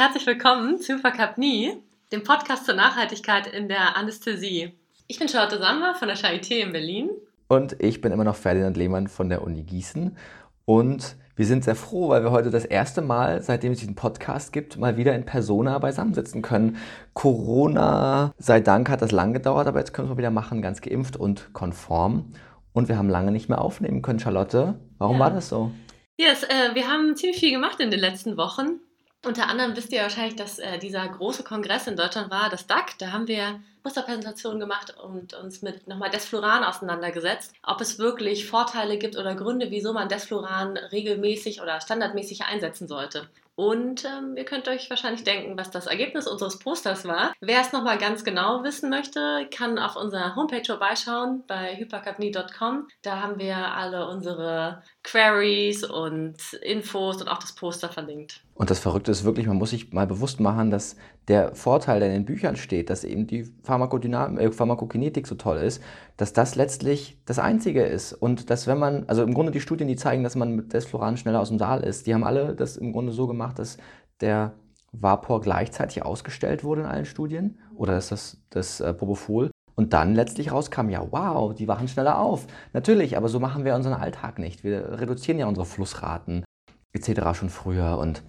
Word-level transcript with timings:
herzlich 0.00 0.26
willkommen 0.26 0.78
zu 0.78 0.98
Verkapnie, 0.98 1.74
dem 2.10 2.24
Podcast 2.24 2.64
zur 2.64 2.74
Nachhaltigkeit 2.74 3.46
in 3.46 3.68
der 3.68 3.98
Anästhesie. 3.98 4.72
Ich 5.08 5.18
bin 5.18 5.28
Charlotte 5.28 5.58
Samba 5.58 5.92
von 5.92 6.08
der 6.08 6.16
Charité 6.16 6.60
in 6.60 6.72
Berlin. 6.72 7.10
Und 7.48 7.76
ich 7.82 8.00
bin 8.00 8.10
immer 8.10 8.24
noch 8.24 8.36
Ferdinand 8.36 8.78
Lehmann 8.78 9.08
von 9.08 9.28
der 9.28 9.42
Uni 9.42 9.62
Gießen. 9.62 10.16
Und 10.64 11.16
wir 11.36 11.44
sind 11.44 11.64
sehr 11.64 11.76
froh, 11.76 12.08
weil 12.08 12.24
wir 12.24 12.30
heute 12.30 12.50
das 12.50 12.64
erste 12.64 13.02
Mal, 13.02 13.42
seitdem 13.42 13.72
es 13.72 13.80
diesen 13.80 13.94
Podcast 13.94 14.54
gibt, 14.54 14.78
mal 14.78 14.96
wieder 14.96 15.14
in 15.14 15.26
Persona 15.26 15.78
beisammensitzen 15.78 16.40
können. 16.40 16.78
Corona, 17.12 18.32
sei 18.38 18.60
Dank, 18.60 18.88
hat 18.88 19.02
das 19.02 19.12
lang 19.12 19.34
gedauert, 19.34 19.66
aber 19.66 19.80
jetzt 19.80 19.92
können 19.92 20.08
wir 20.08 20.12
es 20.12 20.16
mal 20.16 20.18
wieder 20.20 20.30
machen, 20.30 20.62
ganz 20.62 20.80
geimpft 20.80 21.18
und 21.18 21.52
konform. 21.52 22.32
Und 22.72 22.88
wir 22.88 22.96
haben 22.96 23.10
lange 23.10 23.32
nicht 23.32 23.50
mehr 23.50 23.60
aufnehmen 23.60 24.00
können, 24.00 24.18
Charlotte. 24.18 24.80
Warum 24.96 25.18
ja. 25.18 25.24
war 25.24 25.30
das 25.30 25.50
so? 25.50 25.72
Yes, 26.16 26.42
äh, 26.44 26.74
wir 26.74 26.88
haben 26.88 27.16
ziemlich 27.16 27.38
viel 27.38 27.50
gemacht 27.50 27.80
in 27.80 27.90
den 27.90 28.00
letzten 28.00 28.38
Wochen. 28.38 28.80
Unter 29.24 29.48
anderem 29.48 29.76
wisst 29.76 29.92
ihr 29.92 30.02
wahrscheinlich, 30.02 30.36
dass 30.36 30.58
äh, 30.58 30.78
dieser 30.78 31.06
große 31.06 31.44
Kongress 31.44 31.86
in 31.86 31.96
Deutschland 31.96 32.30
war, 32.30 32.48
das 32.48 32.66
DAC. 32.66 32.98
Da 32.98 33.12
haben 33.12 33.28
wir 33.28 33.62
Musterpräsentationen 33.84 34.60
gemacht 34.60 34.94
und 35.02 35.34
uns 35.34 35.62
mit 35.62 35.88
nochmal 35.88 36.10
Desfluran 36.10 36.64
auseinandergesetzt, 36.64 37.54
ob 37.62 37.80
es 37.80 37.98
wirklich 37.98 38.46
Vorteile 38.46 38.98
gibt 38.98 39.16
oder 39.16 39.34
Gründe, 39.34 39.70
wieso 39.70 39.92
man 39.92 40.08
Desfluran 40.08 40.76
regelmäßig 40.76 41.60
oder 41.60 41.80
standardmäßig 41.80 42.42
einsetzen 42.42 42.88
sollte. 42.88 43.28
Und 43.60 44.06
ähm, 44.06 44.38
ihr 44.38 44.46
könnt 44.46 44.68
euch 44.68 44.88
wahrscheinlich 44.88 45.22
denken, 45.22 45.58
was 45.58 45.70
das 45.70 45.86
Ergebnis 45.86 46.26
unseres 46.26 46.58
Posters 46.58 47.04
war. 47.04 47.34
Wer 47.40 47.60
es 47.60 47.72
nochmal 47.72 47.98
ganz 47.98 48.24
genau 48.24 48.64
wissen 48.64 48.88
möchte, 48.88 49.46
kann 49.54 49.78
auf 49.78 49.96
unserer 49.96 50.34
Homepage 50.34 50.64
vorbeischauen 50.64 51.44
bei 51.46 51.76
hypercapnie.com. 51.76 52.88
Da 53.02 53.20
haben 53.20 53.38
wir 53.38 53.56
alle 53.56 54.08
unsere 54.08 54.82
Queries 55.02 55.84
und 55.84 56.38
Infos 56.62 57.20
und 57.20 57.28
auch 57.28 57.36
das 57.36 57.54
Poster 57.54 57.90
verlinkt. 57.90 58.40
Und 58.54 58.70
das 58.70 58.78
Verrückte 58.78 59.10
ist 59.10 59.24
wirklich, 59.24 59.46
man 59.46 59.58
muss 59.58 59.70
sich 59.70 59.92
mal 59.92 60.06
bewusst 60.06 60.40
machen, 60.40 60.70
dass 60.70 60.96
der 61.30 61.54
Vorteil, 61.54 62.00
der 62.00 62.08
in 62.08 62.14
den 62.14 62.24
Büchern 62.24 62.56
steht, 62.56 62.90
dass 62.90 63.04
eben 63.04 63.28
die 63.28 63.42
äh, 63.42 63.44
Pharmakokinetik 63.62 65.28
so 65.28 65.36
toll 65.36 65.58
ist, 65.58 65.80
dass 66.16 66.32
das 66.32 66.56
letztlich 66.56 67.18
das 67.24 67.38
Einzige 67.38 67.84
ist. 67.84 68.12
Und 68.12 68.50
dass 68.50 68.66
wenn 68.66 68.78
man, 68.78 69.04
also 69.06 69.22
im 69.22 69.32
Grunde 69.32 69.52
die 69.52 69.60
Studien, 69.60 69.86
die 69.86 69.94
zeigen, 69.94 70.24
dass 70.24 70.34
man 70.34 70.56
mit 70.56 70.72
Desfloran 70.72 71.16
schneller 71.16 71.40
aus 71.40 71.48
dem 71.48 71.60
Saal 71.60 71.84
ist, 71.84 72.08
die 72.08 72.14
haben 72.14 72.24
alle 72.24 72.56
das 72.56 72.76
im 72.76 72.92
Grunde 72.92 73.12
so 73.12 73.28
gemacht, 73.28 73.60
dass 73.60 73.78
der 74.20 74.54
Vapor 74.90 75.40
gleichzeitig 75.40 76.04
ausgestellt 76.04 76.64
wurde 76.64 76.80
in 76.80 76.88
allen 76.88 77.04
Studien 77.04 77.60
oder 77.76 77.92
dass 77.92 78.08
das, 78.08 78.42
das 78.50 78.80
äh, 78.80 78.92
Propofol 78.92 79.52
und 79.76 79.92
dann 79.92 80.16
letztlich 80.16 80.50
rauskam, 80.50 80.88
ja, 80.88 81.06
wow, 81.12 81.54
die 81.54 81.68
wachen 81.68 81.86
schneller 81.86 82.18
auf. 82.18 82.48
Natürlich, 82.72 83.16
aber 83.16 83.28
so 83.28 83.38
machen 83.38 83.64
wir 83.64 83.76
unseren 83.76 83.94
Alltag 83.94 84.40
nicht. 84.40 84.64
Wir 84.64 84.98
reduzieren 84.98 85.38
ja 85.38 85.46
unsere 85.46 85.64
Flussraten 85.64 86.44
etc. 86.92 87.38
schon 87.38 87.50
früher 87.50 87.98
und 87.98 88.24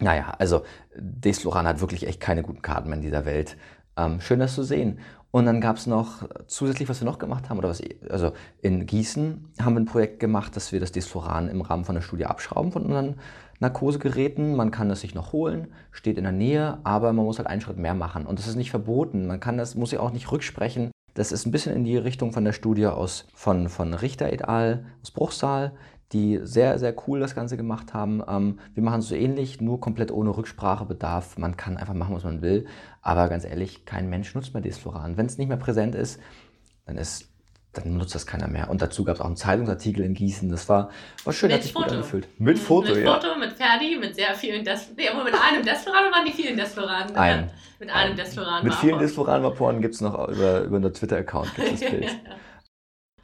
naja, 0.00 0.32
also 0.38 0.62
Desfloran 0.96 1.66
hat 1.66 1.80
wirklich 1.80 2.06
echt 2.06 2.20
keine 2.20 2.42
guten 2.42 2.62
Karten 2.62 2.88
mehr 2.88 2.96
in 2.98 3.02
dieser 3.02 3.24
Welt. 3.24 3.56
Ähm, 3.96 4.20
schön, 4.20 4.40
das 4.40 4.54
zu 4.54 4.62
sehen. 4.62 4.98
Und 5.30 5.46
dann 5.46 5.60
gab 5.60 5.76
es 5.76 5.86
noch 5.86 6.28
zusätzlich, 6.48 6.88
was 6.88 7.00
wir 7.00 7.04
noch 7.04 7.20
gemacht 7.20 7.48
haben, 7.48 7.58
oder 7.58 7.68
was, 7.68 7.80
also 8.08 8.32
in 8.62 8.86
Gießen 8.86 9.52
haben 9.60 9.74
wir 9.74 9.80
ein 9.80 9.86
Projekt 9.86 10.18
gemacht, 10.18 10.56
dass 10.56 10.72
wir 10.72 10.80
das 10.80 10.90
Desfloran 10.90 11.48
im 11.48 11.60
Rahmen 11.60 11.84
von 11.84 11.94
der 11.94 12.02
Studie 12.02 12.26
abschrauben 12.26 12.72
von 12.72 12.84
unseren 12.84 13.16
Narkosegeräten. 13.60 14.56
Man 14.56 14.72
kann 14.72 14.88
das 14.88 15.02
sich 15.02 15.14
noch 15.14 15.32
holen, 15.32 15.68
steht 15.92 16.18
in 16.18 16.24
der 16.24 16.32
Nähe, 16.32 16.78
aber 16.82 17.12
man 17.12 17.24
muss 17.24 17.38
halt 17.38 17.46
einen 17.46 17.60
Schritt 17.60 17.76
mehr 17.76 17.94
machen. 17.94 18.26
Und 18.26 18.40
das 18.40 18.48
ist 18.48 18.56
nicht 18.56 18.70
verboten. 18.70 19.26
Man 19.26 19.38
kann 19.38 19.56
das, 19.56 19.76
muss 19.76 19.90
sich 19.90 20.00
auch 20.00 20.12
nicht 20.12 20.32
rücksprechen. 20.32 20.90
Das 21.14 21.30
ist 21.30 21.46
ein 21.46 21.52
bisschen 21.52 21.74
in 21.76 21.84
die 21.84 21.96
Richtung 21.96 22.32
von 22.32 22.44
der 22.44 22.52
Studie 22.52 22.86
aus, 22.86 23.26
von, 23.34 23.68
von 23.68 23.94
Richter 23.94 24.32
et 24.32 24.48
al. 24.48 24.84
aus 25.02 25.10
Bruchsal 25.12 25.72
die 26.12 26.40
sehr, 26.42 26.78
sehr 26.78 26.94
cool 27.06 27.20
das 27.20 27.34
Ganze 27.34 27.56
gemacht 27.56 27.94
haben. 27.94 28.22
Ähm, 28.28 28.58
wir 28.74 28.82
machen 28.82 29.00
es 29.00 29.08
so 29.08 29.14
ähnlich, 29.14 29.60
nur 29.60 29.80
komplett 29.80 30.10
ohne 30.10 30.36
Rücksprachebedarf. 30.36 31.38
Man 31.38 31.56
kann 31.56 31.76
einfach 31.76 31.94
machen, 31.94 32.14
was 32.14 32.24
man 32.24 32.42
will. 32.42 32.66
Aber 33.00 33.28
ganz 33.28 33.44
ehrlich, 33.44 33.84
kein 33.84 34.08
Mensch 34.08 34.34
nutzt 34.34 34.52
mehr 34.54 34.62
Desfloran. 34.62 35.16
Wenn 35.16 35.26
es 35.26 35.38
nicht 35.38 35.48
mehr 35.48 35.56
präsent 35.56 35.94
ist, 35.94 36.20
dann 36.86 36.96
ist 36.96 37.30
dann 37.72 37.96
nutzt 37.96 38.14
das 38.14 38.26
keiner 38.26 38.48
mehr. 38.48 38.68
Und 38.68 38.82
dazu 38.82 39.04
gab 39.04 39.14
es 39.14 39.20
auch 39.20 39.26
einen 39.26 39.36
Zeitungsartikel 39.36 40.04
in 40.04 40.14
Gießen. 40.14 40.50
Das 40.50 40.68
war, 40.68 40.90
war 41.24 41.32
schön, 41.32 41.48
mit 41.48 41.58
hat 41.58 41.62
sich 41.62 41.72
Foto. 41.72 41.84
gut 41.84 41.92
angefühlt. 41.94 42.28
Mit 42.38 42.58
Foto, 42.58 42.92
mit 42.92 43.04
ja. 43.04 43.14
Foto, 43.14 43.38
mit 43.38 43.52
Ferdi, 43.52 43.96
mit 43.96 44.14
sehr 44.16 44.34
vielen 44.34 44.64
Des 44.64 44.92
nee, 44.96 45.08
aber 45.08 45.22
mit 45.22 45.34
einem 45.34 45.64
Desfloran 45.64 46.10
waren 46.10 46.24
die 46.26 46.32
vielen 46.32 46.56
Desfloran? 46.56 47.14
Ein. 47.14 47.50
Mit 47.78 47.90
einem 47.90 48.16
Desfloran. 48.16 48.64
Mit 48.64 48.74
vielen 48.74 48.98
Desfloran-Vaporen 48.98 49.80
gibt 49.80 49.94
es 49.94 50.00
noch 50.00 50.28
über, 50.28 50.62
über 50.62 50.76
einen 50.76 50.92
Twitter-Account 50.92 51.52
das 51.56 51.80
Bild. 51.90 52.08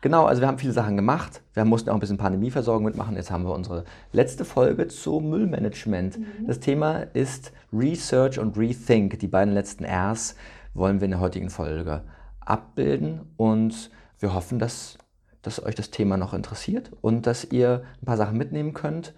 Genau, 0.06 0.27
also 0.27 0.41
wir 0.41 0.47
haben 0.47 0.59
viele 0.59 0.72
Sachen 0.72 0.94
gemacht. 0.94 1.43
Wir 1.53 1.65
mussten 1.65 1.91
auch 1.91 1.94
ein 1.94 1.99
bisschen 1.99 2.17
Pandemieversorgung 2.17 2.84
mitmachen. 2.84 3.17
Jetzt 3.17 3.33
haben 3.33 3.43
wir 3.43 3.53
unsere 3.53 3.83
letzte 4.12 4.44
Folge 4.44 4.87
zu 4.87 5.19
Müllmanagement. 5.19 6.21
Mhm. 6.21 6.47
Das 6.47 6.61
Thema 6.61 6.99
ist 7.12 7.53
Research 7.72 8.39
und 8.39 8.56
Rethink. 8.56 9.19
Die 9.19 9.27
beiden 9.27 9.53
letzten 9.53 9.84
Rs 9.84 10.37
wollen 10.75 11.00
wir 11.00 11.06
in 11.06 11.11
der 11.11 11.19
heutigen 11.19 11.50
Folge 11.50 12.05
abbilden 12.39 13.22
und 13.37 13.91
wir 14.21 14.33
hoffen, 14.33 14.61
dass, 14.61 14.97
dass 15.43 15.61
euch 15.61 15.75
das 15.75 15.91
Thema 15.91 16.16
noch 16.16 16.34
interessiert 16.34 16.93
und 17.00 17.27
dass 17.27 17.45
ihr 17.45 17.83
ein 18.00 18.06
paar 18.06 18.16
Sachen 18.16 18.39
mitnehmen 18.39 18.75
könnt. 18.75 19.12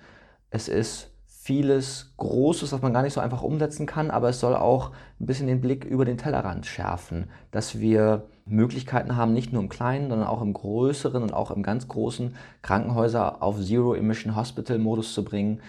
Es 0.48 0.68
ist 0.68 1.10
vieles 1.26 2.14
Großes, 2.16 2.72
was 2.72 2.80
man 2.80 2.94
gar 2.94 3.02
nicht 3.02 3.12
so 3.12 3.20
einfach 3.20 3.42
umsetzen 3.42 3.84
kann, 3.84 4.10
aber 4.10 4.30
es 4.30 4.40
soll 4.40 4.56
auch 4.56 4.92
ein 5.20 5.26
bisschen 5.26 5.48
den 5.48 5.60
Blick 5.60 5.84
über 5.84 6.06
den 6.06 6.16
Tellerrand 6.16 6.64
schärfen, 6.64 7.28
dass 7.50 7.78
wir 7.78 8.26
Möglichkeiten 8.50 9.16
haben, 9.16 9.32
nicht 9.32 9.52
nur 9.52 9.62
im 9.62 9.68
kleinen, 9.68 10.08
sondern 10.08 10.28
auch 10.28 10.42
im 10.42 10.52
größeren 10.52 11.22
und 11.22 11.32
auch 11.32 11.50
im 11.50 11.62
ganz 11.62 11.88
großen 11.88 12.34
Krankenhäuser 12.62 13.42
auf 13.42 13.60
Zero-Emission 13.60 14.36
Hospital-Modus 14.36 15.14
zu 15.14 15.24
bringen, 15.24 15.60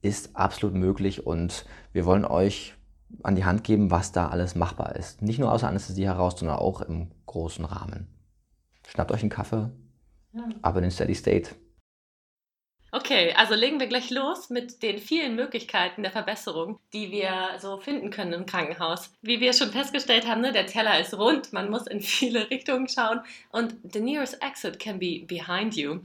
ist 0.00 0.36
absolut 0.36 0.74
möglich 0.74 1.26
und 1.26 1.64
wir 1.92 2.04
wollen 2.04 2.24
euch 2.24 2.74
an 3.22 3.36
die 3.36 3.44
Hand 3.44 3.64
geben, 3.64 3.90
was 3.90 4.12
da 4.12 4.28
alles 4.28 4.54
machbar 4.54 4.96
ist. 4.96 5.22
Nicht 5.22 5.38
nur 5.38 5.52
aus 5.52 5.60
der 5.60 5.68
Anästhesie 5.68 6.06
heraus, 6.06 6.38
sondern 6.38 6.58
auch 6.58 6.80
im 6.80 7.08
großen 7.26 7.64
Rahmen. 7.64 8.08
Schnappt 8.86 9.12
euch 9.12 9.20
einen 9.20 9.30
Kaffee, 9.30 9.70
ja. 10.32 10.42
aber 10.62 10.78
in 10.78 10.82
den 10.82 10.90
Steady 10.90 11.14
State. 11.14 11.50
Okay, 12.94 13.32
also 13.32 13.54
legen 13.54 13.80
wir 13.80 13.86
gleich 13.86 14.10
los 14.10 14.50
mit 14.50 14.82
den 14.82 14.98
vielen 14.98 15.34
Möglichkeiten 15.34 16.02
der 16.02 16.12
Verbesserung, 16.12 16.78
die 16.92 17.10
wir 17.10 17.58
so 17.58 17.78
finden 17.78 18.10
können 18.10 18.34
im 18.34 18.44
Krankenhaus. 18.44 19.10
Wie 19.22 19.40
wir 19.40 19.54
schon 19.54 19.70
festgestellt 19.70 20.28
haben, 20.28 20.42
ne, 20.42 20.52
der 20.52 20.66
Teller 20.66 21.00
ist 21.00 21.14
rund, 21.14 21.54
man 21.54 21.70
muss 21.70 21.86
in 21.86 22.02
viele 22.02 22.50
Richtungen 22.50 22.88
schauen 22.88 23.20
und 23.50 23.74
the 23.94 24.00
nearest 24.00 24.42
exit 24.42 24.78
can 24.78 24.98
be 24.98 25.24
behind 25.26 25.74
you. 25.74 26.00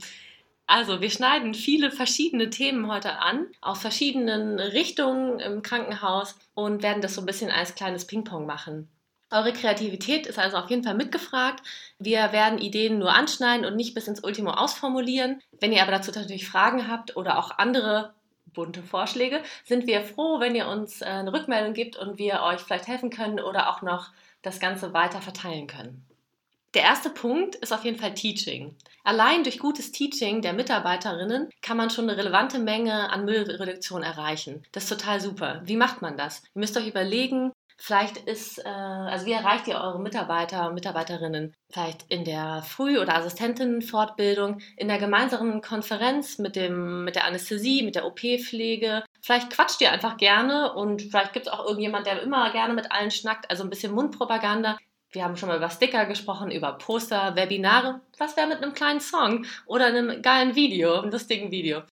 Also 0.66 1.02
wir 1.02 1.10
schneiden 1.10 1.52
viele 1.52 1.90
verschiedene 1.90 2.48
Themen 2.48 2.90
heute 2.90 3.18
an, 3.18 3.48
aus 3.60 3.82
verschiedenen 3.82 4.58
Richtungen 4.58 5.40
im 5.40 5.60
Krankenhaus 5.60 6.38
und 6.54 6.82
werden 6.82 7.02
das 7.02 7.16
so 7.16 7.20
ein 7.20 7.26
bisschen 7.26 7.50
als 7.50 7.74
kleines 7.74 8.06
Ping-Pong 8.06 8.46
machen. 8.46 8.88
Eure 9.30 9.52
Kreativität 9.52 10.26
ist 10.26 10.38
also 10.38 10.56
auf 10.56 10.70
jeden 10.70 10.82
Fall 10.82 10.94
mitgefragt. 10.94 11.62
Wir 11.98 12.32
werden 12.32 12.58
Ideen 12.58 12.98
nur 12.98 13.12
anschneiden 13.12 13.66
und 13.66 13.76
nicht 13.76 13.94
bis 13.94 14.08
ins 14.08 14.24
Ultimo 14.24 14.50
ausformulieren. 14.50 15.42
Wenn 15.60 15.72
ihr 15.72 15.82
aber 15.82 15.92
dazu 15.92 16.10
natürlich 16.12 16.48
Fragen 16.48 16.88
habt 16.88 17.16
oder 17.16 17.38
auch 17.38 17.50
andere 17.58 18.14
bunte 18.54 18.82
Vorschläge, 18.82 19.42
sind 19.64 19.86
wir 19.86 20.02
froh, 20.02 20.40
wenn 20.40 20.54
ihr 20.54 20.66
uns 20.66 21.02
äh, 21.02 21.06
eine 21.06 21.32
Rückmeldung 21.32 21.74
gibt 21.74 21.96
und 21.96 22.18
wir 22.18 22.42
euch 22.42 22.60
vielleicht 22.60 22.88
helfen 22.88 23.10
können 23.10 23.38
oder 23.38 23.68
auch 23.68 23.82
noch 23.82 24.10
das 24.40 24.60
Ganze 24.60 24.94
weiter 24.94 25.20
verteilen 25.20 25.66
können. 25.66 26.04
Der 26.74 26.82
erste 26.82 27.10
Punkt 27.10 27.54
ist 27.56 27.72
auf 27.72 27.84
jeden 27.84 27.98
Fall 27.98 28.14
Teaching. 28.14 28.76
Allein 29.02 29.42
durch 29.42 29.58
gutes 29.58 29.90
Teaching 29.90 30.42
der 30.42 30.52
Mitarbeiterinnen 30.52 31.48
kann 31.62 31.78
man 31.78 31.88
schon 31.88 32.08
eine 32.08 32.18
relevante 32.18 32.58
Menge 32.58 33.10
an 33.10 33.24
Müllreduktion 33.24 34.02
erreichen. 34.02 34.62
Das 34.72 34.84
ist 34.84 34.90
total 34.90 35.20
super. 35.20 35.62
Wie 35.64 35.76
macht 35.76 36.02
man 36.02 36.18
das? 36.18 36.42
Ihr 36.54 36.60
müsst 36.60 36.76
euch 36.76 36.86
überlegen, 36.86 37.52
Vielleicht 37.80 38.16
ist, 38.16 38.58
äh, 38.58 38.68
also 38.68 39.24
wie 39.24 39.32
erreicht 39.32 39.68
ihr 39.68 39.76
eure 39.76 40.00
Mitarbeiter 40.00 40.66
und 40.66 40.74
Mitarbeiterinnen? 40.74 41.54
Vielleicht 41.70 42.10
in 42.10 42.24
der 42.24 42.62
Früh- 42.62 42.98
oder 42.98 43.14
Assistentinnenfortbildung, 43.14 44.58
in 44.76 44.88
der 44.88 44.98
gemeinsamen 44.98 45.62
Konferenz 45.62 46.38
mit, 46.38 46.56
dem, 46.56 47.04
mit 47.04 47.14
der 47.14 47.24
Anästhesie, 47.24 47.84
mit 47.84 47.94
der 47.94 48.04
OP-Pflege. 48.04 49.04
Vielleicht 49.22 49.50
quatscht 49.50 49.80
ihr 49.80 49.92
einfach 49.92 50.16
gerne 50.16 50.74
und 50.74 51.02
vielleicht 51.02 51.32
gibt 51.32 51.46
es 51.46 51.52
auch 51.52 51.64
irgendjemand, 51.64 52.06
der 52.06 52.20
immer 52.20 52.50
gerne 52.50 52.74
mit 52.74 52.90
allen 52.90 53.12
schnackt, 53.12 53.48
also 53.48 53.62
ein 53.62 53.70
bisschen 53.70 53.94
Mundpropaganda. 53.94 54.76
Wir 55.12 55.22
haben 55.22 55.36
schon 55.36 55.48
mal 55.48 55.56
über 55.56 55.70
Sticker 55.70 56.04
gesprochen, 56.06 56.50
über 56.50 56.72
Poster, 56.72 57.36
Webinare. 57.36 58.00
Was 58.18 58.36
wäre 58.36 58.48
mit 58.48 58.60
einem 58.60 58.74
kleinen 58.74 59.00
Song 59.00 59.46
oder 59.66 59.86
einem 59.86 60.20
geilen 60.20 60.56
Video, 60.56 60.98
einem 60.98 61.12
lustigen 61.12 61.52
Video? 61.52 61.82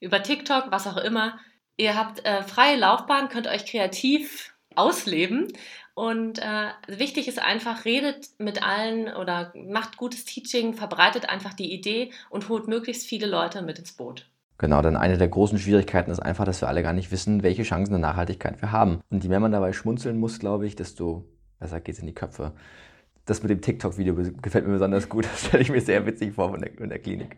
Über 0.00 0.22
TikTok, 0.22 0.66
was 0.70 0.86
auch 0.86 0.98
immer. 0.98 1.40
Ihr 1.78 1.96
habt 1.96 2.24
äh, 2.26 2.42
freie 2.42 2.76
Laufbahn, 2.76 3.30
könnt 3.30 3.46
euch 3.46 3.64
kreativ 3.64 4.49
ausleben. 4.76 5.48
Und 5.94 6.38
äh, 6.38 6.68
wichtig 6.86 7.28
ist 7.28 7.42
einfach, 7.42 7.84
redet 7.84 8.28
mit 8.38 8.62
allen 8.62 9.14
oder 9.14 9.52
macht 9.54 9.96
gutes 9.96 10.24
Teaching, 10.24 10.74
verbreitet 10.74 11.28
einfach 11.28 11.54
die 11.54 11.72
Idee 11.72 12.10
und 12.30 12.48
holt 12.48 12.68
möglichst 12.68 13.06
viele 13.06 13.26
Leute 13.26 13.62
mit 13.62 13.78
ins 13.78 13.92
Boot. 13.92 14.30
Genau, 14.58 14.82
denn 14.82 14.96
eine 14.96 15.16
der 15.16 15.28
großen 15.28 15.58
Schwierigkeiten 15.58 16.10
ist 16.10 16.20
einfach, 16.20 16.44
dass 16.44 16.60
wir 16.60 16.68
alle 16.68 16.82
gar 16.82 16.92
nicht 16.92 17.10
wissen, 17.10 17.42
welche 17.42 17.62
Chancen 17.62 17.92
der 17.92 18.00
Nachhaltigkeit 18.00 18.60
wir 18.60 18.72
haben. 18.72 19.00
Und 19.10 19.22
je 19.22 19.30
mehr 19.30 19.40
man 19.40 19.52
dabei 19.52 19.72
schmunzeln 19.72 20.18
muss, 20.18 20.38
glaube 20.38 20.66
ich, 20.66 20.76
desto 20.76 21.24
besser 21.58 21.80
geht 21.80 21.94
es 21.94 22.00
in 22.00 22.06
die 22.06 22.14
Köpfe. 22.14 22.52
Das 23.24 23.42
mit 23.42 23.50
dem 23.50 23.62
TikTok-Video 23.62 24.14
gefällt 24.42 24.66
mir 24.66 24.72
besonders 24.72 25.08
gut. 25.08 25.24
Das 25.24 25.46
stelle 25.46 25.62
ich 25.62 25.70
mir 25.70 25.80
sehr 25.80 26.04
witzig 26.04 26.34
vor 26.34 26.54
in 26.54 26.60
der, 26.60 26.78
in 26.78 26.88
der 26.90 26.98
Klinik. 26.98 27.36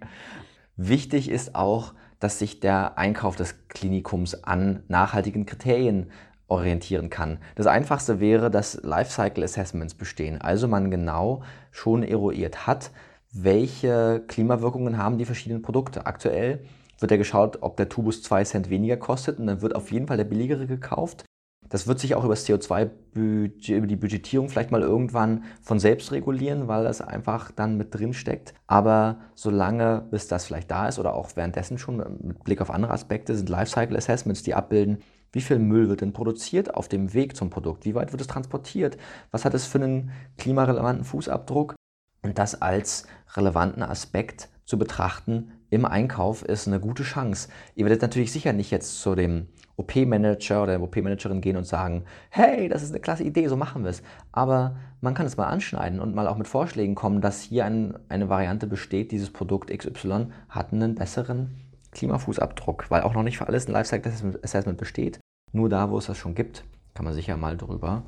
Wichtig 0.77 1.31
ist 1.31 1.55
auch, 1.55 1.95
dass 2.19 2.39
sich 2.39 2.61
der 2.61 2.99
Einkauf 2.99 3.37
des 3.37 3.69
Klinikums 3.69 4.43
an 4.43 4.83
nachhaltigen 4.89 5.47
Kriterien 5.47 6.11
orientieren 6.53 7.09
kann. 7.09 7.39
Das 7.55 7.67
einfachste 7.67 8.21
wäre, 8.21 8.51
dass 8.51 8.79
Lifecycle 8.83 9.43
Assessments 9.43 9.95
bestehen. 9.95 10.41
Also 10.41 10.69
man 10.69 10.91
genau 10.91 11.43
schon 11.71 12.03
eruiert 12.03 12.67
hat, 12.67 12.91
welche 13.33 14.23
Klimawirkungen 14.29 14.99
haben 14.99 15.17
die 15.17 15.25
verschiedenen 15.25 15.63
Produkte. 15.63 16.05
Aktuell 16.05 16.61
wird 16.99 17.11
ja 17.11 17.17
geschaut, 17.17 17.59
ob 17.63 17.79
der 17.79 17.89
Tubus 17.89 18.23
2 18.23 18.45
Cent 18.45 18.71
weniger 18.71 18.99
kostet 18.99 19.39
und 19.39 19.47
dann 19.47 19.63
wird 19.63 19.75
auf 19.75 19.91
jeden 19.91 20.07
Fall 20.07 20.19
der 20.19 20.25
billigere 20.25 20.67
gekauft. 20.67 21.25
Das 21.71 21.87
wird 21.87 21.99
sich 21.99 22.15
auch 22.15 22.25
über 22.25 22.35
das 22.35 22.47
CO2, 22.47 22.91
über 23.15 23.87
die 23.87 23.97
Budgetierung 23.97 24.51
vielleicht 24.51 24.71
mal 24.71 24.83
irgendwann 24.83 25.45
von 25.63 25.79
selbst 25.79 26.13
regulieren, 26.13 26.69
weil 26.69 26.85
das 26.85 27.01
einfach 27.01 27.51
dann 27.51 27.79
mit 27.79 27.95
drin 27.95 28.13
steckt. 28.13 28.53
Aber 28.67 29.21
solange 29.35 30.07
bis 30.11 30.29
das 30.29 30.45
vielleicht 30.45 30.71
da 30.71 30.89
ist 30.89 30.99
oder 30.99 31.15
auch 31.15 31.31
währenddessen 31.35 31.79
schon 31.79 31.97
mit 32.21 32.45
Blick 32.45 32.61
auf 32.61 32.71
andere 32.71 32.93
Aspekte 32.93 33.35
sind 33.35 33.49
Lifecycle 33.49 33.97
Assessments, 33.97 34.43
die 34.43 34.53
abbilden, 34.53 34.99
wie 35.33 35.41
viel 35.41 35.59
Müll 35.59 35.89
wird 35.89 36.03
denn 36.03 36.13
produziert 36.13 36.75
auf 36.75 36.89
dem 36.89 37.15
Weg 37.15 37.37
zum 37.37 37.51
Produkt? 37.51 37.85
Wie 37.85 37.95
weit 37.95 38.13
wird 38.13 38.21
es 38.21 38.29
transportiert? 38.29 38.99
Was 39.31 39.45
hat 39.45 39.55
es 39.55 39.67
für 39.67 39.79
einen 39.79 40.13
klimarelevanten 40.39 41.05
Fußabdruck? 41.05 41.75
Und 42.23 42.39
das 42.39 42.61
als 42.61 43.07
relevanten 43.35 43.83
Aspekt 43.83 44.49
zu 44.65 44.79
betrachten 44.79 45.53
im 45.71 45.87
Einkauf 45.87 46.43
ist 46.43 46.69
eine 46.69 46.81
gute 46.81 47.03
Chance. 47.03 47.49
Ihr 47.75 47.87
werdet 47.87 48.03
natürlich 48.03 48.31
sicher 48.31 48.53
nicht 48.53 48.71
jetzt 48.71 49.01
zu 49.01 49.15
dem 49.15 49.49
OP-Manager 49.77 50.63
oder 50.63 50.73
der 50.73 50.83
OP-Managerin 50.83 51.41
gehen 51.41 51.57
und 51.57 51.65
sagen, 51.65 52.05
hey, 52.29 52.69
das 52.69 52.83
ist 52.83 52.91
eine 52.91 53.01
klasse 53.01 53.25
Idee, 53.25 53.49
so 53.49 53.57
machen 53.57 53.83
wir 53.83 53.91
es. 53.91 54.03
Aber 54.31 54.77
man 55.01 55.15
kann 55.15 55.27
es 55.27 55.39
mal 55.39 55.47
anschneiden 55.47 55.99
und 55.99 56.15
mal 56.15 56.29
auch 56.29 56.37
mit 56.37 56.47
Vorschlägen 56.47 56.95
kommen, 56.95 57.23
dass 57.23 57.41
hier 57.41 57.65
ein, 57.65 57.99
eine 58.11 58.29
Variante 58.29 58.67
besteht, 58.67 59.13
dieses 59.13 59.33
Produkt 59.33 59.77
XY 59.77 60.27
hat 60.51 60.73
einen 60.73 60.95
besseren 60.95 61.57
Klimafußabdruck, 61.93 62.91
weil 62.91 63.03
auch 63.03 63.15
noch 63.15 63.23
nicht 63.23 63.39
für 63.39 63.47
alles 63.47 63.69
ein 63.69 63.73
Lifecycle 63.73 64.41
Assessment 64.43 64.79
besteht. 64.79 65.21
Nur 65.53 65.69
da, 65.69 65.91
wo 65.91 65.99
es 65.99 66.07
das 66.07 66.19
schon 66.19 66.35
gibt, 66.35 66.65
kann 66.95 67.05
man 67.05 67.15
sicher 67.15 67.37
mal 67.37 67.57
drüber 67.57 68.03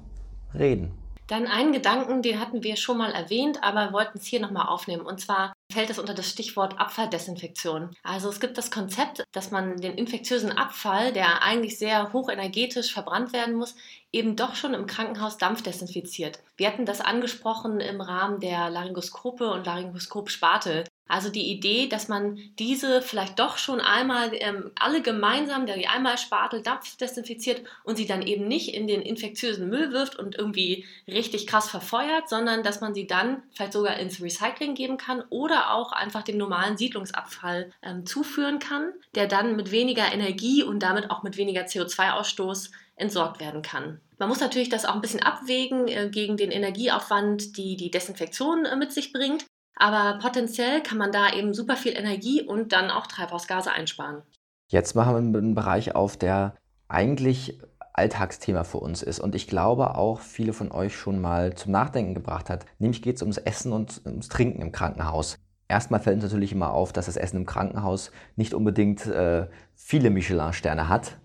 reden. 0.54 0.92
Dann 1.26 1.46
einen 1.46 1.72
Gedanken, 1.72 2.20
den 2.20 2.38
hatten 2.38 2.62
wir 2.62 2.76
schon 2.76 2.98
mal 2.98 3.12
erwähnt, 3.12 3.62
aber 3.62 3.94
wollten 3.94 4.18
es 4.18 4.26
hier 4.26 4.40
nochmal 4.40 4.66
aufnehmen. 4.66 5.06
Und 5.06 5.20
zwar 5.20 5.54
fällt 5.72 5.88
es 5.88 5.98
unter 5.98 6.12
das 6.12 6.28
Stichwort 6.28 6.78
Abfalldesinfektion. 6.78 7.96
Also 8.02 8.28
es 8.28 8.40
gibt 8.40 8.58
das 8.58 8.70
Konzept, 8.70 9.24
dass 9.32 9.50
man 9.50 9.78
den 9.78 9.94
infektiösen 9.94 10.52
Abfall, 10.52 11.12
der 11.12 11.42
eigentlich 11.42 11.78
sehr 11.78 12.12
hochenergetisch 12.12 12.92
verbrannt 12.92 13.32
werden 13.32 13.54
muss, 13.54 13.74
eben 14.12 14.36
doch 14.36 14.54
schon 14.54 14.74
im 14.74 14.86
Krankenhaus 14.86 15.38
dampfdesinfiziert. 15.38 16.40
Wir 16.58 16.68
hatten 16.68 16.84
das 16.84 17.00
angesprochen 17.00 17.80
im 17.80 18.02
Rahmen 18.02 18.40
der 18.40 18.68
Laryngoskope 18.68 19.50
und 19.50 19.64
Laryngoskop-Sparte. 19.64 20.84
Also 21.06 21.28
die 21.28 21.50
Idee, 21.50 21.86
dass 21.86 22.08
man 22.08 22.38
diese 22.58 23.02
vielleicht 23.02 23.38
doch 23.38 23.58
schon 23.58 23.80
einmal 23.80 24.30
ähm, 24.34 24.70
alle 24.78 25.02
gemeinsam, 25.02 25.66
der 25.66 25.76
die 25.76 25.86
einmal 25.86 26.16
Spatel 26.16 26.62
Dampf 26.62 26.96
desinfiziert 26.96 27.62
und 27.84 27.96
sie 27.96 28.06
dann 28.06 28.22
eben 28.22 28.48
nicht 28.48 28.74
in 28.74 28.86
den 28.86 29.02
infektiösen 29.02 29.68
Müll 29.68 29.92
wirft 29.92 30.16
und 30.16 30.36
irgendwie 30.36 30.86
richtig 31.06 31.46
krass 31.46 31.68
verfeuert, 31.68 32.28
sondern 32.28 32.62
dass 32.62 32.80
man 32.80 32.94
sie 32.94 33.06
dann 33.06 33.42
vielleicht 33.52 33.74
sogar 33.74 33.98
ins 33.98 34.22
Recycling 34.22 34.74
geben 34.74 34.96
kann 34.96 35.22
oder 35.28 35.74
auch 35.74 35.92
einfach 35.92 36.22
dem 36.22 36.38
normalen 36.38 36.78
Siedlungsabfall 36.78 37.70
ähm, 37.82 38.06
zuführen 38.06 38.58
kann, 38.58 38.92
der 39.14 39.26
dann 39.26 39.56
mit 39.56 39.70
weniger 39.70 40.10
Energie 40.10 40.62
und 40.62 40.80
damit 40.80 41.10
auch 41.10 41.22
mit 41.22 41.36
weniger 41.36 41.62
CO2-Ausstoß 41.62 42.70
entsorgt 42.96 43.40
werden 43.40 43.62
kann. 43.62 44.00
Man 44.18 44.28
muss 44.28 44.40
natürlich 44.40 44.68
das 44.68 44.84
auch 44.84 44.94
ein 44.94 45.00
bisschen 45.00 45.22
abwägen 45.22 45.88
äh, 45.88 46.08
gegen 46.10 46.36
den 46.36 46.50
Energieaufwand, 46.50 47.56
die 47.56 47.76
die 47.76 47.90
Desinfektion 47.90 48.64
äh, 48.64 48.76
mit 48.76 48.92
sich 48.92 49.12
bringt. 49.12 49.44
Aber 49.76 50.18
potenziell 50.20 50.82
kann 50.82 50.98
man 50.98 51.12
da 51.12 51.32
eben 51.32 51.52
super 51.52 51.76
viel 51.76 51.96
Energie 51.96 52.42
und 52.42 52.72
dann 52.72 52.90
auch 52.90 53.06
Treibhausgase 53.06 53.72
einsparen. 53.72 54.22
Jetzt 54.68 54.94
machen 54.94 55.32
wir 55.32 55.38
einen 55.38 55.54
Bereich 55.54 55.94
auf, 55.94 56.16
der 56.16 56.56
eigentlich 56.88 57.58
Alltagsthema 57.92 58.64
für 58.64 58.78
uns 58.78 59.02
ist 59.02 59.20
und 59.20 59.34
ich 59.34 59.46
glaube 59.46 59.96
auch 59.96 60.20
viele 60.20 60.52
von 60.52 60.72
euch 60.72 60.96
schon 60.96 61.20
mal 61.20 61.54
zum 61.54 61.72
Nachdenken 61.72 62.14
gebracht 62.14 62.50
hat. 62.50 62.66
Nämlich 62.78 63.02
geht 63.02 63.16
es 63.16 63.22
ums 63.22 63.38
Essen 63.38 63.72
und 63.72 64.02
ums 64.04 64.28
Trinken 64.28 64.62
im 64.62 64.72
Krankenhaus. 64.72 65.38
Erstmal 65.68 66.00
fällt 66.00 66.16
uns 66.16 66.24
natürlich 66.24 66.52
immer 66.52 66.72
auf, 66.72 66.92
dass 66.92 67.06
das 67.06 67.16
Essen 67.16 67.38
im 67.38 67.46
Krankenhaus 67.46 68.10
nicht 68.36 68.52
unbedingt 68.52 69.06
äh, 69.06 69.46
viele 69.74 70.10
Michelin-Sterne 70.10 70.88
hat. 70.88 71.18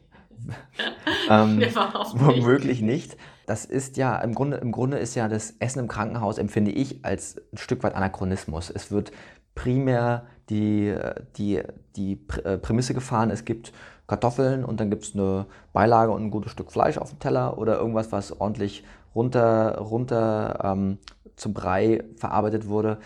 ähm, 1.29 1.59
womöglich 2.13 2.81
nicht. 2.81 3.17
Das 3.49 3.65
ist 3.65 3.97
ja, 3.97 4.15
im 4.17 4.35
Grunde, 4.35 4.57
im 4.57 4.71
Grunde 4.71 4.99
ist 4.99 5.15
ja 5.15 5.27
das 5.27 5.55
Essen 5.57 5.79
im 5.79 5.87
Krankenhaus, 5.87 6.37
empfinde 6.37 6.69
ich, 6.69 7.03
als 7.03 7.41
ein 7.51 7.57
Stück 7.57 7.81
weit 7.81 7.95
Anachronismus. 7.95 8.69
Es 8.69 8.91
wird 8.91 9.11
primär 9.55 10.27
die, 10.51 10.95
die, 11.35 11.63
die 11.95 12.21
äh, 12.43 12.59
Prämisse 12.59 12.93
gefahren, 12.93 13.31
es 13.31 13.45
gibt 13.45 13.73
Kartoffeln 14.05 14.63
und 14.63 14.79
dann 14.79 14.91
gibt 14.91 15.03
es 15.03 15.15
eine 15.15 15.47
Beilage 15.73 16.11
und 16.11 16.25
ein 16.25 16.29
gutes 16.29 16.51
Stück 16.51 16.71
Fleisch 16.71 16.99
auf 16.99 17.09
dem 17.09 17.17
Teller 17.17 17.57
oder 17.57 17.79
irgendwas, 17.79 18.11
was 18.11 18.39
ordentlich 18.39 18.83
runter, 19.15 19.79
runter 19.79 20.59
ähm, 20.63 20.99
zum 21.35 21.55
Brei 21.55 22.03
verarbeitet 22.17 22.67
wurde 22.67 22.99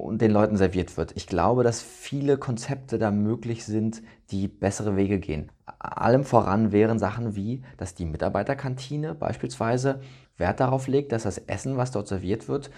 und 0.00 0.20
den 0.20 0.30
Leuten 0.30 0.56
serviert 0.56 0.96
wird. 0.96 1.12
Ich 1.16 1.26
glaube, 1.26 1.64
dass 1.64 1.82
viele 1.82 2.38
Konzepte 2.38 2.98
da 2.98 3.10
möglich 3.10 3.64
sind, 3.64 4.02
die 4.30 4.48
bessere 4.48 4.96
Wege 4.96 5.18
gehen. 5.18 5.50
Allem 5.78 6.24
voran 6.24 6.72
wären 6.72 6.98
Sachen 6.98 7.36
wie, 7.36 7.62
dass 7.76 7.94
die 7.94 8.06
Mitarbeiterkantine 8.06 9.14
beispielsweise 9.14 10.00
Wert 10.36 10.60
darauf 10.60 10.86
legt, 10.86 11.12
dass 11.12 11.22
das 11.22 11.38
Essen, 11.38 11.76
was 11.76 11.90
dort 11.90 12.08
serviert 12.08 12.48
wird, 12.48 12.70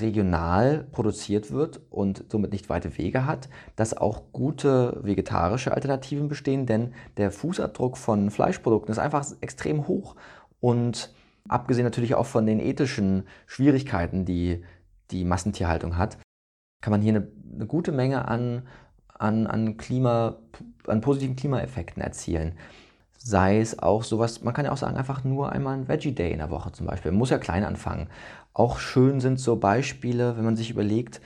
regional 0.00 0.86
produziert 0.90 1.52
wird 1.52 1.80
und 1.90 2.24
somit 2.28 2.52
nicht 2.52 2.68
weite 2.68 2.96
Wege 2.98 3.26
hat, 3.26 3.48
dass 3.76 3.96
auch 3.96 4.22
gute 4.32 4.98
vegetarische 5.02 5.72
Alternativen 5.72 6.28
bestehen, 6.28 6.66
denn 6.66 6.94
der 7.16 7.30
Fußabdruck 7.30 7.96
von 7.96 8.30
Fleischprodukten 8.30 8.90
ist 8.90 8.98
einfach 8.98 9.24
extrem 9.40 9.86
hoch 9.86 10.16
und 10.60 11.12
abgesehen 11.48 11.84
natürlich 11.84 12.14
auch 12.14 12.26
von 12.26 12.46
den 12.46 12.60
ethischen 12.60 13.24
Schwierigkeiten, 13.46 14.24
die 14.24 14.64
die 15.10 15.24
Massentierhaltung 15.24 15.96
hat, 15.98 16.18
kann 16.80 16.90
man 16.90 17.02
hier 17.02 17.14
eine, 17.14 17.28
eine 17.54 17.66
gute 17.66 17.92
Menge 17.92 18.28
an, 18.28 18.62
an, 19.08 19.46
an, 19.46 19.76
Klima, 19.76 20.36
an 20.86 21.00
positiven 21.00 21.36
Klimaeffekten 21.36 22.02
erzielen. 22.02 22.52
Sei 23.16 23.58
es 23.58 23.78
auch 23.78 24.04
sowas, 24.04 24.42
man 24.42 24.52
kann 24.52 24.66
ja 24.66 24.72
auch 24.72 24.76
sagen, 24.76 24.96
einfach 24.96 25.24
nur 25.24 25.50
einmal 25.50 25.78
ein 25.78 25.88
Veggie 25.88 26.12
Day 26.12 26.32
in 26.32 26.38
der 26.38 26.50
Woche 26.50 26.72
zum 26.72 26.86
Beispiel. 26.86 27.10
Man 27.10 27.18
muss 27.18 27.30
ja 27.30 27.38
klein 27.38 27.64
anfangen. 27.64 28.08
Auch 28.52 28.78
schön 28.78 29.20
sind 29.20 29.40
so 29.40 29.56
Beispiele, 29.56 30.36
wenn 30.36 30.44
man 30.44 30.56
sich 30.56 30.70
überlegt, 30.70 31.20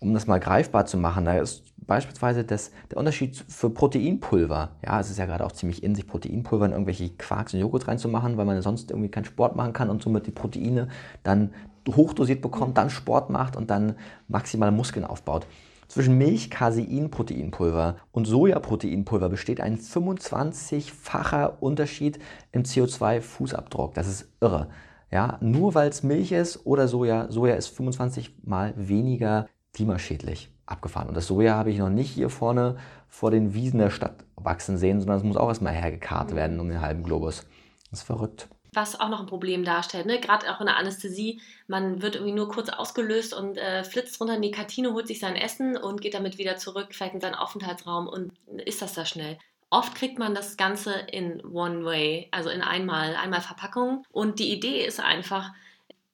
um 0.00 0.14
das 0.14 0.26
mal 0.26 0.40
greifbar 0.40 0.86
zu 0.86 0.96
machen, 0.96 1.26
da 1.26 1.34
ist 1.34 1.64
beispielsweise 1.86 2.44
das, 2.44 2.70
der 2.90 2.96
Unterschied 2.98 3.44
für 3.48 3.68
Proteinpulver. 3.68 4.70
Ja, 4.84 5.00
es 5.00 5.10
ist 5.10 5.18
ja 5.18 5.26
gerade 5.26 5.44
auch 5.44 5.52
ziemlich 5.52 5.82
in 5.82 5.94
sich, 5.94 6.06
Proteinpulver 6.06 6.66
in 6.66 6.72
irgendwelche 6.72 7.10
Quarks 7.10 7.52
und 7.52 7.60
Joghurt 7.60 7.86
reinzumachen, 7.86 8.36
weil 8.36 8.46
man 8.46 8.62
sonst 8.62 8.90
irgendwie 8.90 9.10
keinen 9.10 9.26
Sport 9.26 9.56
machen 9.56 9.72
kann 9.72 9.90
und 9.90 10.02
somit 10.02 10.26
die 10.26 10.30
Proteine 10.30 10.88
dann 11.22 11.52
hochdosiert 11.96 12.42
bekommt, 12.42 12.78
dann 12.78 12.90
Sport 12.90 13.30
macht 13.30 13.56
und 13.56 13.70
dann 13.70 13.96
maximale 14.28 14.72
Muskeln 14.72 15.04
aufbaut. 15.04 15.46
Zwischen 15.88 16.18
Milch, 16.18 16.50
Casein, 16.50 17.10
Proteinpulver 17.10 17.96
und 18.12 18.24
Sojaproteinpulver 18.24 19.28
besteht 19.28 19.60
ein 19.60 19.76
25-facher 19.76 21.54
Unterschied 21.58 22.20
im 22.52 22.62
CO2-Fußabdruck. 22.62 23.94
Das 23.94 24.06
ist 24.06 24.28
irre. 24.40 24.68
Ja, 25.10 25.38
nur 25.40 25.74
weil 25.74 25.88
es 25.88 26.04
Milch 26.04 26.30
ist 26.30 26.64
oder 26.64 26.86
Soja, 26.86 27.28
Soja 27.30 27.56
ist 27.56 27.68
25 27.68 28.36
mal 28.44 28.72
weniger 28.76 29.48
klimaschädlich 29.74 30.54
abgefahren. 30.64 31.08
Und 31.08 31.16
das 31.16 31.26
Soja 31.26 31.54
habe 31.56 31.72
ich 31.72 31.78
noch 31.78 31.90
nicht 31.90 32.10
hier 32.10 32.30
vorne 32.30 32.76
vor 33.08 33.32
den 33.32 33.52
Wiesen 33.54 33.80
der 33.80 33.90
Stadt 33.90 34.24
wachsen 34.36 34.78
sehen, 34.78 35.00
sondern 35.00 35.18
es 35.18 35.24
muss 35.24 35.36
auch 35.36 35.48
erstmal 35.48 35.72
hergekarrt 35.72 36.36
werden 36.36 36.60
um 36.60 36.68
den 36.68 36.80
halben 36.80 37.02
Globus. 37.02 37.46
Das 37.90 38.00
ist 38.00 38.06
verrückt 38.06 38.48
was 38.72 38.98
auch 38.98 39.08
noch 39.08 39.20
ein 39.20 39.26
Problem 39.26 39.64
darstellt. 39.64 40.06
Ne? 40.06 40.20
Gerade 40.20 40.52
auch 40.52 40.60
in 40.60 40.66
der 40.66 40.76
Anästhesie, 40.76 41.40
man 41.66 42.02
wird 42.02 42.14
irgendwie 42.16 42.34
nur 42.34 42.48
kurz 42.48 42.68
ausgelöst 42.68 43.34
und 43.34 43.56
äh, 43.56 43.84
flitzt 43.84 44.20
runter 44.20 44.36
in 44.36 44.42
die 44.42 44.50
Kantine, 44.50 44.92
holt 44.92 45.08
sich 45.08 45.20
sein 45.20 45.36
Essen 45.36 45.76
und 45.76 46.00
geht 46.00 46.14
damit 46.14 46.38
wieder 46.38 46.56
zurück, 46.56 46.88
vielleicht 46.90 47.14
in 47.14 47.20
seinen 47.20 47.34
Aufenthaltsraum 47.34 48.06
und 48.08 48.32
ist 48.64 48.82
das 48.82 48.94
da 48.94 49.04
schnell. 49.04 49.38
Oft 49.70 49.94
kriegt 49.94 50.18
man 50.18 50.34
das 50.34 50.56
Ganze 50.56 50.92
in 50.94 51.44
One 51.44 51.84
Way, 51.84 52.28
also 52.32 52.50
in 52.50 52.60
einmal, 52.60 53.14
einmal 53.14 53.40
Verpackung. 53.40 54.04
Und 54.10 54.40
die 54.40 54.52
Idee 54.52 54.84
ist 54.84 54.98
einfach, 54.98 55.52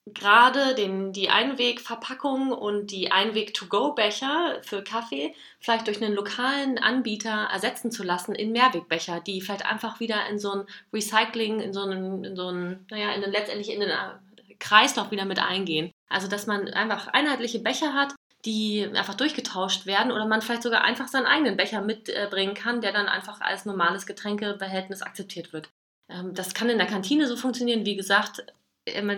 gerade 0.06 0.74
den, 0.74 1.12
die 1.12 1.30
Einwegverpackung 1.30 2.52
und 2.52 2.92
die 2.92 3.10
Einweg-to-go-Becher 3.10 4.60
für 4.62 4.82
Kaffee 4.82 5.34
vielleicht 5.60 5.88
durch 5.88 6.02
einen 6.02 6.14
lokalen 6.14 6.78
Anbieter 6.78 7.48
ersetzen 7.52 7.90
zu 7.90 8.04
lassen 8.04 8.34
in 8.34 8.52
Mehrwegbecher, 8.52 9.20
die 9.20 9.40
vielleicht 9.40 9.66
einfach 9.66 9.98
wieder 9.98 10.28
in 10.30 10.38
so 10.38 10.52
ein 10.52 10.64
Recycling, 10.92 11.60
in 11.60 11.72
so 11.72 11.82
einen, 11.82 12.24
in 12.24 12.36
so 12.36 12.48
einen 12.48 12.86
naja, 12.90 13.12
in 13.12 13.20
den, 13.20 13.32
letztendlich 13.32 13.72
in 13.72 13.80
den 13.80 13.90
äh, 13.90 14.54
Kreislauf 14.60 15.10
wieder 15.10 15.24
mit 15.24 15.40
eingehen. 15.40 15.90
Also, 16.08 16.28
dass 16.28 16.46
man 16.46 16.68
einfach 16.68 17.08
einheitliche 17.08 17.58
Becher 17.58 17.92
hat, 17.92 18.14
die 18.44 18.88
einfach 18.94 19.14
durchgetauscht 19.14 19.86
werden 19.86 20.12
oder 20.12 20.24
man 20.24 20.40
vielleicht 20.40 20.62
sogar 20.62 20.84
einfach 20.84 21.08
seinen 21.08 21.26
eigenen 21.26 21.56
Becher 21.56 21.80
mitbringen 21.80 22.54
kann, 22.54 22.80
der 22.80 22.92
dann 22.92 23.08
einfach 23.08 23.40
als 23.40 23.64
normales 23.64 24.06
Getränkebehältnis 24.06 25.02
akzeptiert 25.02 25.52
wird. 25.52 25.68
Ähm, 26.08 26.32
das 26.32 26.54
kann 26.54 26.68
in 26.68 26.78
der 26.78 26.86
Kantine 26.86 27.26
so 27.26 27.36
funktionieren. 27.36 27.84
Wie 27.84 27.96
gesagt, 27.96 28.44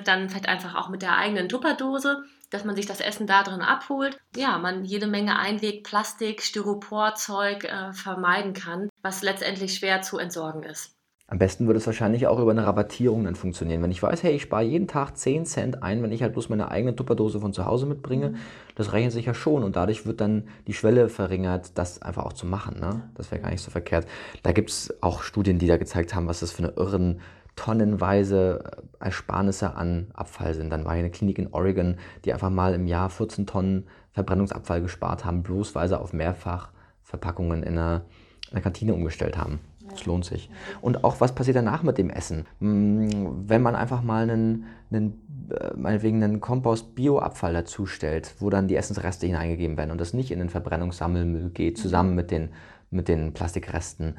dann 0.04 0.28
vielleicht 0.28 0.48
einfach 0.48 0.74
auch 0.74 0.88
mit 0.88 1.02
der 1.02 1.16
eigenen 1.16 1.48
Tupperdose, 1.48 2.24
dass 2.50 2.64
man 2.64 2.76
sich 2.76 2.86
das 2.86 3.00
Essen 3.00 3.26
da 3.26 3.42
drin 3.42 3.60
abholt. 3.60 4.18
Ja, 4.34 4.58
man 4.58 4.84
jede 4.84 5.06
Menge 5.06 5.38
Einweg, 5.38 5.84
Plastik, 5.84 6.42
Styroporzeug 6.42 7.64
äh, 7.64 7.92
vermeiden 7.92 8.54
kann, 8.54 8.88
was 9.02 9.22
letztendlich 9.22 9.74
schwer 9.74 10.02
zu 10.02 10.18
entsorgen 10.18 10.62
ist. 10.62 10.94
Am 11.30 11.38
besten 11.38 11.66
würde 11.66 11.76
es 11.76 11.86
wahrscheinlich 11.86 12.26
auch 12.26 12.40
über 12.40 12.52
eine 12.52 12.64
Rabattierung 12.64 13.24
dann 13.24 13.34
funktionieren. 13.34 13.82
Wenn 13.82 13.90
ich 13.90 14.02
weiß, 14.02 14.22
hey, 14.22 14.34
ich 14.34 14.40
spare 14.40 14.62
jeden 14.62 14.88
Tag 14.88 15.14
10 15.14 15.44
Cent 15.44 15.82
ein, 15.82 16.02
wenn 16.02 16.10
ich 16.10 16.22
halt 16.22 16.32
bloß 16.32 16.48
meine 16.48 16.70
eigene 16.70 16.96
Tupperdose 16.96 17.38
von 17.38 17.52
zu 17.52 17.66
Hause 17.66 17.84
mitbringe, 17.84 18.30
mhm. 18.30 18.36
das 18.76 18.94
rechnet 18.94 19.12
sich 19.12 19.26
ja 19.26 19.34
schon 19.34 19.62
und 19.62 19.76
dadurch 19.76 20.06
wird 20.06 20.22
dann 20.22 20.48
die 20.66 20.72
Schwelle 20.72 21.10
verringert, 21.10 21.76
das 21.76 22.00
einfach 22.00 22.24
auch 22.24 22.32
zu 22.32 22.46
machen. 22.46 22.80
Ne? 22.80 23.10
Das 23.14 23.30
wäre 23.30 23.42
gar 23.42 23.50
nicht 23.50 23.60
so 23.60 23.70
verkehrt. 23.70 24.06
Da 24.42 24.52
gibt 24.52 24.70
es 24.70 25.02
auch 25.02 25.22
Studien, 25.22 25.58
die 25.58 25.66
da 25.66 25.76
gezeigt 25.76 26.14
haben, 26.14 26.28
was 26.28 26.40
das 26.40 26.50
für 26.50 26.62
eine 26.62 26.72
irren 26.76 27.20
tonnenweise 27.58 28.62
Ersparnisse 29.00 29.74
an 29.74 30.12
Abfall 30.14 30.54
sind. 30.54 30.70
Dann 30.70 30.84
war 30.84 30.92
hier 30.92 31.00
eine 31.00 31.10
Klinik 31.10 31.38
in 31.38 31.52
Oregon, 31.52 31.96
die 32.24 32.32
einfach 32.32 32.50
mal 32.50 32.72
im 32.72 32.86
Jahr 32.86 33.10
14 33.10 33.46
Tonnen 33.46 33.86
Verbrennungsabfall 34.12 34.80
gespart 34.80 35.24
haben, 35.24 35.42
bloß 35.42 35.74
weil 35.74 35.88
sie 35.88 35.98
auf 35.98 36.12
Mehrfachverpackungen 36.12 37.64
in 37.64 37.76
einer, 37.76 38.02
in 38.46 38.52
einer 38.52 38.62
Kantine 38.62 38.94
umgestellt 38.94 39.36
haben. 39.36 39.58
Es 39.92 40.06
lohnt 40.06 40.24
sich. 40.24 40.50
Und 40.80 41.02
auch, 41.02 41.20
was 41.20 41.34
passiert 41.34 41.56
danach 41.56 41.82
mit 41.82 41.98
dem 41.98 42.10
Essen? 42.10 42.46
Hm, 42.60 43.48
wenn 43.48 43.62
man 43.62 43.74
einfach 43.74 44.02
mal 44.02 44.22
einen, 44.22 44.66
einen 44.90 45.48
äh, 45.50 45.74
meinetwegen 45.76 46.22
einen 46.22 46.40
Kompost-Bioabfall 46.40 47.54
dazustellt, 47.54 48.34
wo 48.38 48.50
dann 48.50 48.68
die 48.68 48.76
Essensreste 48.76 49.26
hineingegeben 49.26 49.76
werden 49.76 49.90
und 49.90 50.00
das 50.00 50.12
nicht 50.12 50.30
in 50.30 50.38
den 50.38 50.50
Verbrennungssammelmüll 50.50 51.50
geht, 51.50 51.78
zusammen 51.78 52.14
mit 52.14 52.30
den, 52.30 52.50
mit 52.90 53.08
den 53.08 53.32
Plastikresten. 53.32 54.14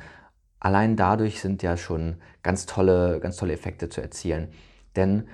Allein 0.60 0.96
dadurch 0.96 1.42
sind 1.42 1.64
ja 1.64 1.78
schon 1.78 2.18
ganz 2.44 2.66
tolle, 2.66 3.20
ganz 3.20 3.38
tolle 3.38 3.54
Effekte 3.54 3.90
zu 3.90 4.02
erzielen. 4.02 4.50
Denn 4.96 5.28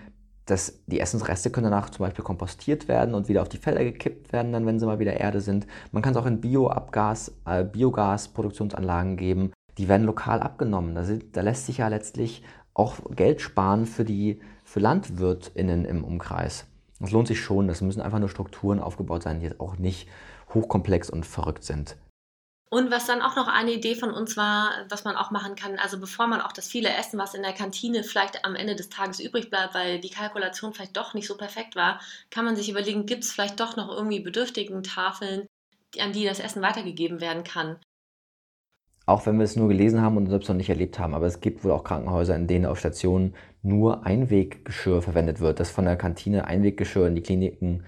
das, 0.45 0.81
die 0.85 0.99
Essensreste 0.99 1.49
können 1.49 1.71
danach 1.71 1.89
zum 1.89 2.05
Beispiel 2.05 2.23
kompostiert 2.23 2.87
werden 2.87 3.15
und 3.15 3.27
wieder 3.27 3.41
auf 3.41 3.49
die 3.49 3.57
Felder 3.57 3.83
gekippt 3.83 4.31
werden, 4.31 4.51
dann 4.51 4.65
wenn 4.67 4.79
sie 4.79 4.85
mal 4.85 4.99
wieder 4.99 5.19
Erde 5.19 5.41
sind. 5.41 5.65
Man 5.91 6.03
kann 6.03 6.13
es 6.13 6.17
auch 6.17 6.27
in 6.27 6.41
Bioabgas, 6.41 7.33
äh, 7.45 7.63
Biogasproduktionsanlagen 7.63 9.17
geben 9.17 9.51
die 9.77 9.89
werden 9.89 10.05
lokal 10.05 10.41
abgenommen. 10.41 10.95
Da, 10.95 11.03
sind, 11.03 11.35
da 11.35 11.41
lässt 11.41 11.65
sich 11.65 11.79
ja 11.79 11.87
letztlich 11.87 12.43
auch 12.73 12.95
Geld 13.15 13.41
sparen 13.41 13.85
für 13.85 14.05
die 14.05 14.39
für 14.63 14.79
LandwirtInnen 14.79 15.85
im 15.85 16.03
Umkreis. 16.03 16.65
Das 16.99 17.11
lohnt 17.11 17.27
sich 17.27 17.39
schon. 17.39 17.67
Das 17.67 17.81
müssen 17.81 18.01
einfach 18.01 18.19
nur 18.19 18.29
Strukturen 18.29 18.79
aufgebaut 18.79 19.23
sein, 19.23 19.39
die 19.39 19.45
jetzt 19.45 19.59
auch 19.59 19.77
nicht 19.77 20.07
hochkomplex 20.53 21.09
und 21.09 21.25
verrückt 21.25 21.63
sind. 21.63 21.97
Und 22.71 22.89
was 22.89 23.05
dann 23.05 23.21
auch 23.21 23.35
noch 23.35 23.47
eine 23.47 23.73
Idee 23.73 23.95
von 23.95 24.11
uns 24.11 24.37
war, 24.37 24.71
was 24.89 25.03
man 25.03 25.15
auch 25.15 25.29
machen 25.29 25.55
kann, 25.55 25.77
also 25.77 25.99
bevor 25.99 26.27
man 26.27 26.41
auch 26.41 26.51
das 26.51 26.67
viele 26.67 26.89
Essen, 26.89 27.19
was 27.19 27.35
in 27.35 27.43
der 27.43 27.53
Kantine 27.53 28.03
vielleicht 28.03 28.43
am 28.43 28.55
Ende 28.55 28.75
des 28.75 28.89
Tages 28.89 29.19
übrig 29.19 29.49
bleibt, 29.49 29.75
weil 29.75 29.99
die 29.99 30.09
Kalkulation 30.09 30.73
vielleicht 30.73 30.97
doch 30.97 31.13
nicht 31.13 31.27
so 31.27 31.37
perfekt 31.37 31.75
war, 31.75 31.99
kann 32.31 32.43
man 32.43 32.55
sich 32.55 32.69
überlegen, 32.69 33.05
gibt 33.05 33.23
es 33.23 33.31
vielleicht 33.31 33.59
doch 33.59 33.77
noch 33.77 33.89
irgendwie 33.89 34.19
bedürftigen 34.19 34.81
Tafeln, 34.81 35.47
an 35.99 36.11
die 36.11 36.25
das 36.25 36.39
Essen 36.39 36.61
weitergegeben 36.61 37.21
werden 37.21 37.43
kann. 37.43 37.77
Auch 39.05 39.27
wenn 39.27 39.37
wir 39.37 39.43
es 39.43 39.55
nur 39.55 39.67
gelesen 39.67 40.01
haben 40.01 40.17
und 40.17 40.27
selbst 40.27 40.49
noch 40.49 40.55
nicht 40.55 40.69
erlebt 40.69 40.97
haben. 40.97 41.13
Aber 41.13 41.27
es 41.27 41.39
gibt 41.39 41.63
wohl 41.63 41.71
auch 41.71 41.83
Krankenhäuser, 41.83 42.35
in 42.35 42.47
denen 42.47 42.65
auf 42.65 42.79
Stationen 42.79 43.35
nur 43.61 44.03
Einweggeschirr 44.03 45.03
verwendet 45.03 45.39
wird, 45.39 45.59
dass 45.59 45.69
von 45.69 45.85
der 45.85 45.95
Kantine 45.95 46.45
Einweggeschirr 46.45 47.07
in 47.07 47.15
die 47.15 47.21
Kliniken 47.21 47.85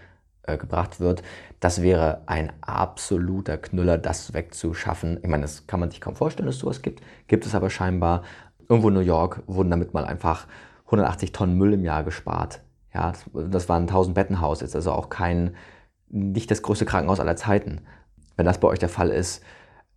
äh, 0.48 0.58
gebracht 0.58 1.00
wird. 1.00 1.22
Das 1.60 1.82
wäre 1.82 2.22
ein 2.26 2.52
absoluter 2.62 3.58
Knüller, 3.58 3.98
das 3.98 4.34
wegzuschaffen. 4.34 5.20
Ich 5.22 5.30
meine, 5.30 5.44
das 5.44 5.68
kann 5.68 5.80
man 5.80 5.92
sich 5.92 6.02
kaum 6.02 6.16
vorstellen, 6.16 6.48
dass 6.48 6.56
es 6.56 6.62
sowas 6.62 6.82
gibt. 6.82 7.04
Gibt 7.28 7.46
es 7.46 7.54
aber 7.54 7.70
scheinbar. 7.70 8.24
Irgendwo 8.70 8.88
in 8.88 8.96
New 8.96 9.02
York 9.02 9.44
wurden 9.48 9.70
damit 9.70 9.94
mal 9.94 10.06
einfach 10.06 10.48
180 10.86 11.32
Tonnen 11.32 11.58
Müll 11.58 11.74
im 11.74 11.84
Jahr 11.84 12.04
gespart. 12.04 12.62
Ja, 12.94 13.12
das, 13.12 13.26
das 13.34 13.70
war 13.70 13.78
ein 13.78 13.84
1000 13.84 14.16
Bettenhaus, 14.16 14.62
jetzt 14.62 14.76
also 14.76 14.92
auch 14.92 15.10
kein, 15.10 15.56
nicht 16.10 16.50
das 16.50 16.62
größte 16.62 16.86
Krankenhaus 16.86 17.20
aller 17.20 17.36
Zeiten. 17.36 17.82
Wenn 18.38 18.46
das 18.46 18.60
bei 18.60 18.68
euch 18.68 18.80
der 18.80 18.90
Fall 18.90 19.10
ist, 19.10 19.44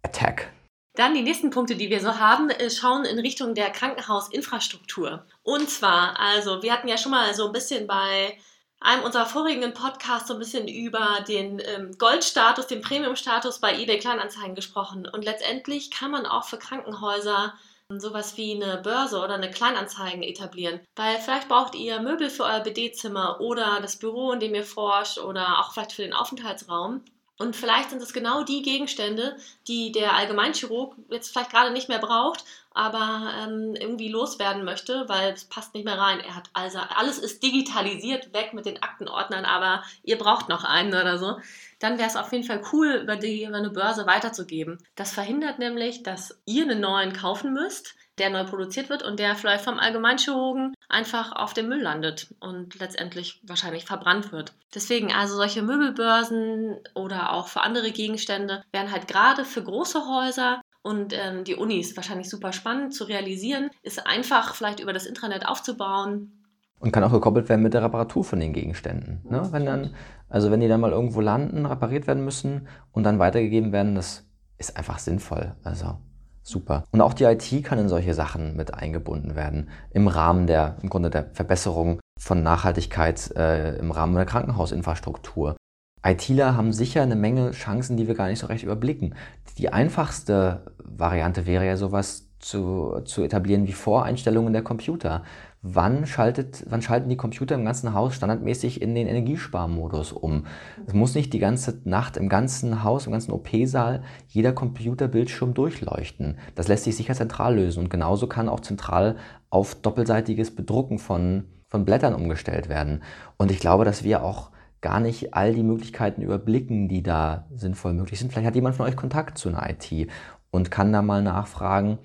Attack. 0.03 0.51
Dann 0.95 1.15
die 1.15 1.23
nächsten 1.23 1.51
Punkte, 1.51 1.77
die 1.77 1.89
wir 1.89 2.01
so 2.01 2.19
haben, 2.19 2.51
äh, 2.51 2.69
schauen 2.71 3.05
in 3.05 3.19
Richtung 3.21 3.55
der 3.55 3.71
Krankenhausinfrastruktur. 3.71 5.25
Und 5.43 5.71
zwar, 5.71 6.19
also 6.19 6.63
wir 6.63 6.73
hatten 6.73 6.89
ja 6.89 6.99
schon 6.99 7.13
mal 7.13 7.33
so 7.35 7.47
ein 7.47 7.53
bisschen 7.53 7.87
bei 7.87 8.37
einem 8.81 9.05
unserer 9.05 9.27
vorigen 9.27 9.75
Podcasts 9.75 10.29
so 10.29 10.35
ein 10.35 10.41
bisschen 10.41 10.67
über 10.67 11.25
den 11.29 11.61
ähm, 11.65 11.97
Goldstatus, 11.99 12.67
den 12.67 12.81
Premiumstatus 12.81 13.59
bei 13.61 13.79
eBay 13.79 13.99
Kleinanzeigen 13.99 14.55
gesprochen. 14.55 15.07
Und 15.07 15.25
letztendlich 15.25 15.91
kann 15.91 16.11
man 16.11 16.27
auch 16.27 16.45
für 16.45 16.59
Krankenhäuser 16.59 17.55
sowas 17.99 18.37
wie 18.37 18.55
eine 18.55 18.79
Börse 18.79 19.19
oder 19.19 19.35
eine 19.35 19.51
Kleinanzeigen 19.51 20.23
etablieren. 20.23 20.81
Weil 20.97 21.19
vielleicht 21.19 21.49
braucht 21.49 21.75
ihr 21.75 22.01
Möbel 22.01 22.31
für 22.31 22.45
euer 22.45 22.61
BD-Zimmer 22.61 23.41
oder 23.41 23.81
das 23.81 23.99
Büro, 23.99 24.33
in 24.33 24.41
dem 24.41 24.55
ihr 24.55 24.65
forscht 24.65 25.19
oder 25.19 25.59
auch 25.59 25.73
vielleicht 25.73 25.93
für 25.93 26.03
den 26.03 26.13
Aufenthaltsraum. 26.13 27.03
Und 27.39 27.57
vielleicht 27.57 27.91
sind 27.91 28.03
es 28.03 28.13
genau 28.13 28.45
die 28.45 28.63
Gegenstände, 28.63 29.37
die 29.67 29.93
der 29.93 30.15
Allgemeinchirurg 30.15 30.95
jetzt 31.09 31.31
vielleicht 31.31 31.51
gerade 31.51 31.73
nicht 31.73 31.89
mehr 31.89 31.99
braucht, 31.99 32.45
aber 32.73 33.33
ähm, 33.43 33.75
irgendwie 33.75 34.09
loswerden 34.09 34.65
möchte, 34.65 35.09
weil 35.09 35.33
es 35.33 35.45
passt 35.45 35.75
nicht 35.75 35.85
mehr 35.85 35.99
rein. 35.99 36.21
Er 36.21 36.37
hat 36.37 36.51
also 36.53 36.79
alles 36.79 37.19
ist 37.19 37.43
digitalisiert, 37.43 38.33
weg 38.33 38.53
mit 38.53 38.67
den 38.67 38.83
Aktenordnern, 38.83 39.45
aber 39.45 39.83
ihr 40.03 40.19
braucht 40.19 40.49
noch 40.49 40.65
einen 40.65 40.95
oder 40.95 41.19
so. 41.19 41.39
Dann 41.81 41.99
wäre 41.99 42.09
es 42.09 42.17
auf 42.17 42.33
jeden 42.33 42.45
Fall 42.45 42.63
cool, 42.73 43.01
über, 43.03 43.17
die, 43.17 43.45
über 43.45 43.57
eine 43.57 43.71
Börse 43.71 44.07
weiterzugeben. 44.07 44.79
Das 44.95 45.13
verhindert 45.13 45.59
nämlich, 45.59 46.03
dass 46.03 46.41
ihr 46.45 46.65
einen 46.65 46.81
neuen 46.81 47.13
kaufen 47.13 47.53
müsst, 47.53 47.95
der 48.19 48.31
neu 48.31 48.45
produziert 48.45 48.91
wird 48.91 49.03
und 49.03 49.19
der 49.19 49.35
vielleicht 49.35 49.65
vom 49.65 49.79
Allgemeinchirurgen 49.79 50.75
einfach 50.89 51.33
auf 51.33 51.55
dem 51.55 51.69
Müll 51.69 51.81
landet 51.81 52.35
und 52.39 52.79
letztendlich 52.79 53.41
wahrscheinlich 53.43 53.87
verbrannt 53.87 54.31
wird. 54.31 54.53
Deswegen 54.75 55.13
also 55.13 55.37
solche 55.37 55.63
Möbelbörsen 55.63 56.77
oder 56.95 57.33
auch 57.33 57.49
für 57.49 57.63
andere 57.63 57.91
Gegenstände 57.91 58.63
wären 58.73 58.93
halt 58.93 59.09
gerade 59.09 59.45
für 59.45 59.63
große 59.63 60.07
Häuser 60.07 60.61
und 60.83 61.13
ähm, 61.13 61.45
die 61.45 61.55
Unis 61.55 61.97
wahrscheinlich 61.97 62.29
super 62.29 62.53
spannend 62.53 62.95
zu 62.95 63.05
realisieren, 63.05 63.71
ist 63.83 64.07
einfach 64.07 64.55
vielleicht 64.55 64.81
über 64.81 64.93
das 64.93 65.07
Intranet 65.07 65.47
aufzubauen. 65.47 66.45
Und 66.79 66.93
kann 66.93 67.05
auch 67.05 67.13
gekoppelt 67.13 67.49
werden 67.49 67.63
mit 67.63 67.75
der 67.75 67.83
Reparatur 67.83 68.25
von 68.25 68.41
den 68.41 68.55
Gegenständen. 68.55 69.21
Ne? 69.29 69.47
Wenn 69.51 69.67
dann, 69.67 69.95
also 70.31 70.51
wenn 70.51 70.61
die 70.61 70.69
dann 70.69 70.81
mal 70.81 70.93
irgendwo 70.93 71.21
landen, 71.21 71.67
repariert 71.67 72.07
werden 72.07 72.25
müssen 72.25 72.69
und 72.93 73.05
dann 73.05 73.19
weitergegeben 73.19 73.73
werden, 73.73 73.95
das 73.95 74.27
ist 74.57 74.79
einfach 74.79 74.99
sinnvoll. 74.99 75.55
Also 75.63 75.99
Super. 76.43 76.85
Und 76.91 77.01
auch 77.01 77.13
die 77.13 77.25
IT 77.25 77.65
kann 77.65 77.79
in 77.79 77.89
solche 77.89 78.15
Sachen 78.15 78.57
mit 78.57 78.75
eingebunden 78.75 79.37
werden, 79.37 79.69
im 79.91 80.09
Rahmen 80.09 80.47
der, 80.47 80.79
im 80.83 80.89
Grunde 80.89 81.11
der 81.11 81.31
Verbesserung 81.33 82.01
von 82.19 82.43
Nachhaltigkeit 82.43 83.31
äh, 83.37 83.77
im 83.77 83.91
Rahmen 83.91 84.15
der 84.15 84.25
Krankenhausinfrastruktur. 84.25 85.57
ITler 86.03 86.57
haben 86.57 86.73
sicher 86.73 87.03
eine 87.03 87.17
Menge 87.17 87.51
Chancen, 87.51 87.97
die 87.97 88.09
wir 88.09 88.15
gar 88.15 88.29
nicht 88.29 88.39
so 88.39 88.47
recht 88.47 88.65
überblicken. 88.65 89.15
Die 89.59 89.73
einfachste 89.73 90.73
Variante 90.79 91.47
wäre 91.47 91.67
ja 91.67 91.77
sowas 91.77 92.31
zu, 92.39 93.01
zu 93.05 93.23
etablieren 93.23 93.67
wie 93.67 93.73
Voreinstellungen 93.73 94.53
der 94.53 94.63
Computer. 94.63 95.23
Wann, 95.63 96.07
schaltet, 96.07 96.65
wann 96.71 96.81
schalten 96.81 97.11
die 97.11 97.19
Computer 97.19 97.55
im 97.55 97.67
ganzen 97.67 97.93
Haus 97.93 98.15
standardmäßig 98.15 98.81
in 98.81 98.95
den 98.95 99.07
Energiesparmodus 99.07 100.13
um? 100.13 100.47
Es 100.87 100.95
muss 100.95 101.15
nicht 101.15 101.35
die 101.35 101.39
ganze 101.39 101.83
Nacht 101.85 102.17
im 102.17 102.31
ganzen 102.31 102.83
Haus, 102.83 103.05
im 103.05 103.13
ganzen 103.13 103.33
OP-Saal 103.33 104.03
jeder 104.27 104.53
Computerbildschirm 104.53 105.53
durchleuchten. 105.53 106.39
Das 106.55 106.69
lässt 106.69 106.85
sich 106.85 106.97
sicher 106.97 107.15
zentral 107.15 107.57
lösen 107.57 107.81
und 107.81 107.91
genauso 107.91 108.27
kann 108.27 108.49
auch 108.49 108.61
zentral 108.61 109.17
auf 109.51 109.75
doppelseitiges 109.75 110.55
Bedrucken 110.55 110.99
von, 110.99 111.45
von 111.69 111.85
Blättern 111.85 112.15
umgestellt 112.15 112.71
werden. 112.71 113.03
Und 113.37 113.51
ich 113.51 113.59
glaube, 113.59 113.85
dass 113.85 114.03
wir 114.03 114.25
auch 114.25 114.51
gar 114.81 115.01
nicht 115.01 115.35
all 115.35 115.55
die 115.55 115.63
Möglichkeiten 115.63 116.23
überblicken, 116.23 116.89
die 116.89 117.03
da 117.03 117.47
sinnvoll 117.55 117.93
möglich 117.93 118.19
sind. 118.19 118.33
Vielleicht 118.33 118.47
hat 118.47 118.55
jemand 118.55 118.77
von 118.77 118.87
euch 118.87 118.97
Kontakt 118.97 119.39
zu 119.39 119.49
einer 119.49 119.69
IT 119.69 120.11
und 120.51 120.71
kann 120.71 120.93
da 120.93 121.03
mal 121.03 121.23
nachfragen, 121.23 121.99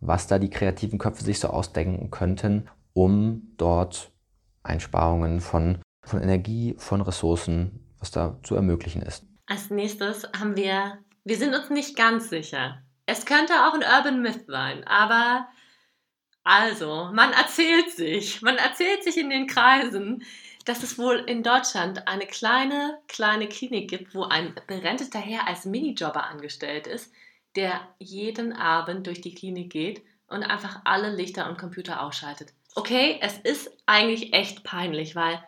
was 0.00 0.26
da 0.26 0.38
die 0.38 0.50
kreativen 0.50 0.98
Köpfe 0.98 1.24
sich 1.24 1.38
so 1.38 1.48
ausdenken 1.48 2.10
könnten, 2.10 2.68
um 2.92 3.52
dort 3.56 4.10
Einsparungen 4.62 5.40
von, 5.40 5.78
von 6.02 6.20
Energie, 6.20 6.74
von 6.78 7.00
Ressourcen, 7.00 7.86
was 7.98 8.10
da 8.10 8.38
zu 8.42 8.54
ermöglichen 8.56 9.02
ist. 9.02 9.24
Als 9.46 9.70
nächstes 9.70 10.28
haben 10.38 10.56
wir, 10.56 10.98
wir 11.24 11.36
sind 11.36 11.54
uns 11.54 11.70
nicht 11.70 11.96
ganz 11.96 12.28
sicher. 12.28 12.82
Es 13.06 13.24
könnte 13.24 13.52
auch 13.52 13.74
ein 13.74 13.84
Urban 13.84 14.22
Myth 14.22 14.46
sein, 14.48 14.84
aber 14.84 15.46
also, 16.48 17.10
man 17.12 17.32
erzählt 17.32 17.90
sich, 17.90 18.40
man 18.40 18.56
erzählt 18.56 19.02
sich 19.02 19.18
in 19.18 19.30
den 19.30 19.48
Kreisen, 19.48 20.22
dass 20.66 20.82
es 20.82 20.98
wohl 20.98 21.16
in 21.26 21.42
Deutschland 21.42 22.06
eine 22.08 22.26
kleine, 22.26 22.98
kleine 23.08 23.48
Klinik 23.48 23.88
gibt, 23.88 24.14
wo 24.14 24.24
ein 24.24 24.54
berenteter 24.66 25.20
Herr 25.20 25.48
als 25.48 25.64
Minijobber 25.64 26.26
angestellt 26.26 26.86
ist, 26.86 27.12
der 27.54 27.80
jeden 27.98 28.52
Abend 28.52 29.06
durch 29.06 29.20
die 29.20 29.34
Klinik 29.34 29.70
geht 29.70 30.02
und 30.26 30.42
einfach 30.42 30.80
alle 30.84 31.14
Lichter 31.14 31.48
und 31.48 31.56
Computer 31.56 32.02
ausschaltet. 32.02 32.52
Okay, 32.74 33.18
es 33.22 33.38
ist 33.38 33.70
eigentlich 33.86 34.34
echt 34.34 34.64
peinlich, 34.64 35.14
weil 35.14 35.42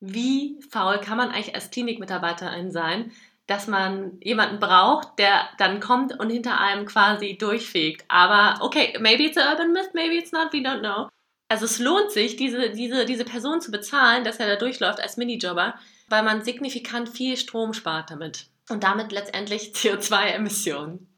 wie 0.00 0.60
faul 0.70 1.00
kann 1.00 1.16
man 1.16 1.30
eigentlich 1.30 1.54
als 1.54 1.70
Klinikmitarbeiterin 1.70 2.70
sein, 2.70 3.10
dass 3.46 3.66
man 3.66 4.20
jemanden 4.22 4.60
braucht, 4.60 5.18
der 5.18 5.48
dann 5.56 5.80
kommt 5.80 6.20
und 6.20 6.28
hinter 6.28 6.60
einem 6.60 6.84
quasi 6.84 7.38
durchfegt. 7.38 8.04
Aber 8.08 8.62
okay, 8.62 8.96
maybe 9.00 9.24
it's 9.24 9.38
a 9.38 9.50
urban 9.50 9.72
myth, 9.72 9.94
maybe 9.94 10.14
it's 10.16 10.30
not, 10.30 10.52
we 10.52 10.58
don't 10.58 10.80
know. 10.80 11.08
Also 11.48 11.64
es 11.64 11.78
lohnt 11.78 12.10
sich, 12.10 12.36
diese, 12.36 12.70
diese, 12.70 13.06
diese 13.06 13.24
Person 13.24 13.60
zu 13.60 13.70
bezahlen, 13.70 14.22
dass 14.22 14.38
er 14.38 14.46
da 14.46 14.56
durchläuft 14.56 15.00
als 15.00 15.16
Minijobber, 15.16 15.74
weil 16.08 16.22
man 16.22 16.44
signifikant 16.44 17.08
viel 17.08 17.36
Strom 17.38 17.72
spart 17.72 18.10
damit. 18.10 18.46
Und 18.68 18.84
damit 18.84 19.12
letztendlich 19.12 19.72
CO2-Emissionen. 19.74 21.08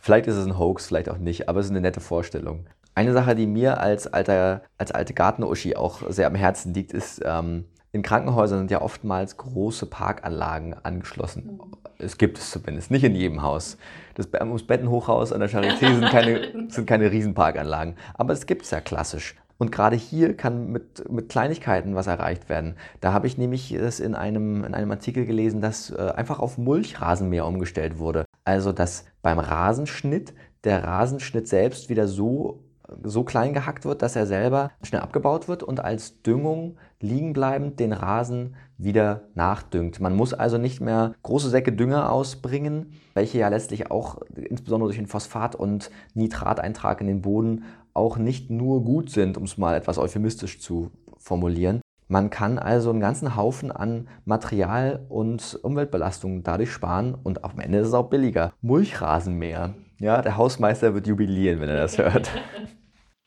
Vielleicht 0.00 0.26
ist 0.26 0.36
es 0.36 0.46
ein 0.46 0.58
Hoax, 0.58 0.86
vielleicht 0.86 1.08
auch 1.08 1.18
nicht, 1.18 1.48
aber 1.48 1.60
es 1.60 1.66
ist 1.66 1.70
eine 1.70 1.80
nette 1.80 2.00
Vorstellung. 2.00 2.66
Eine 2.94 3.12
Sache, 3.12 3.34
die 3.34 3.46
mir 3.46 3.80
als, 3.80 4.06
alter, 4.06 4.62
als 4.76 4.92
alte 4.92 5.14
Gartenuschi 5.14 5.76
auch 5.76 6.02
sehr 6.10 6.26
am 6.26 6.34
Herzen 6.34 6.74
liegt, 6.74 6.92
ist, 6.92 7.22
ähm, 7.24 7.64
in 7.92 8.02
Krankenhäusern 8.02 8.58
sind 8.60 8.70
ja 8.70 8.82
oftmals 8.82 9.36
große 9.36 9.86
Parkanlagen 9.86 10.74
angeschlossen. 10.82 11.60
Es 11.98 12.18
gibt 12.18 12.38
es 12.38 12.50
zumindest, 12.50 12.90
nicht 12.90 13.04
in 13.04 13.14
jedem 13.14 13.42
Haus. 13.42 13.78
Das 14.14 14.28
ums 14.40 14.66
Bettenhochhaus 14.66 15.32
an 15.32 15.40
der 15.40 15.50
Charité 15.50 15.94
sind 15.94 16.08
keine, 16.08 16.68
sind 16.68 16.86
keine 16.86 17.10
Riesenparkanlagen. 17.10 17.96
Aber 18.14 18.32
es 18.32 18.46
gibt 18.46 18.62
es 18.62 18.70
ja 18.70 18.80
klassisch. 18.80 19.34
Und 19.60 19.70
gerade 19.70 19.94
hier 19.94 20.38
kann 20.38 20.72
mit, 20.72 21.12
mit 21.12 21.28
Kleinigkeiten 21.28 21.94
was 21.94 22.06
erreicht 22.06 22.48
werden. 22.48 22.76
Da 23.02 23.12
habe 23.12 23.26
ich 23.26 23.36
nämlich 23.36 23.72
es 23.72 24.00
in 24.00 24.14
einem, 24.14 24.64
in 24.64 24.72
einem 24.72 24.90
Artikel 24.90 25.26
gelesen, 25.26 25.60
dass 25.60 25.90
äh, 25.90 26.12
einfach 26.16 26.38
auf 26.38 26.56
Mulchrasenmäher 26.56 27.44
umgestellt 27.44 27.98
wurde. 27.98 28.24
Also 28.42 28.72
dass 28.72 29.04
beim 29.20 29.38
Rasenschnitt 29.38 30.32
der 30.64 30.84
Rasenschnitt 30.84 31.46
selbst 31.46 31.90
wieder 31.90 32.08
so 32.08 32.64
so 33.02 33.24
klein 33.24 33.52
gehackt 33.52 33.84
wird, 33.84 34.02
dass 34.02 34.16
er 34.16 34.26
selber 34.26 34.70
schnell 34.82 35.02
abgebaut 35.02 35.48
wird 35.48 35.62
und 35.62 35.80
als 35.80 36.22
Düngung 36.22 36.76
liegenbleibend 37.00 37.78
den 37.78 37.92
Rasen 37.92 38.56
wieder 38.78 39.22
nachdüngt. 39.34 40.00
Man 40.00 40.16
muss 40.16 40.34
also 40.34 40.58
nicht 40.58 40.80
mehr 40.80 41.14
große 41.22 41.50
Säcke 41.50 41.72
Dünger 41.72 42.10
ausbringen, 42.10 42.92
welche 43.14 43.38
ja 43.38 43.48
letztlich 43.48 43.90
auch 43.90 44.22
insbesondere 44.34 44.88
durch 44.88 44.98
den 44.98 45.06
Phosphat- 45.06 45.56
und 45.56 45.90
Nitrateintrag 46.14 47.00
in 47.00 47.06
den 47.06 47.22
Boden 47.22 47.64
auch 47.94 48.16
nicht 48.16 48.50
nur 48.50 48.84
gut 48.84 49.10
sind, 49.10 49.36
um 49.36 49.44
es 49.44 49.58
mal 49.58 49.76
etwas 49.76 49.98
euphemistisch 49.98 50.60
zu 50.60 50.90
formulieren. 51.18 51.80
Man 52.08 52.28
kann 52.30 52.58
also 52.58 52.90
einen 52.90 53.00
ganzen 53.00 53.36
Haufen 53.36 53.70
an 53.70 54.08
Material 54.24 55.06
und 55.08 55.60
Umweltbelastungen 55.62 56.42
dadurch 56.42 56.72
sparen 56.72 57.14
und 57.14 57.44
am 57.44 57.60
Ende 57.60 57.78
ist 57.78 57.88
es 57.88 57.94
auch 57.94 58.10
billiger. 58.10 58.52
Mulchrasenmäher. 58.62 59.74
Ja, 60.00 60.20
der 60.20 60.36
Hausmeister 60.36 60.94
wird 60.94 61.06
jubilieren, 61.06 61.60
wenn 61.60 61.68
er 61.68 61.76
das 61.76 61.98
hört. 61.98 62.30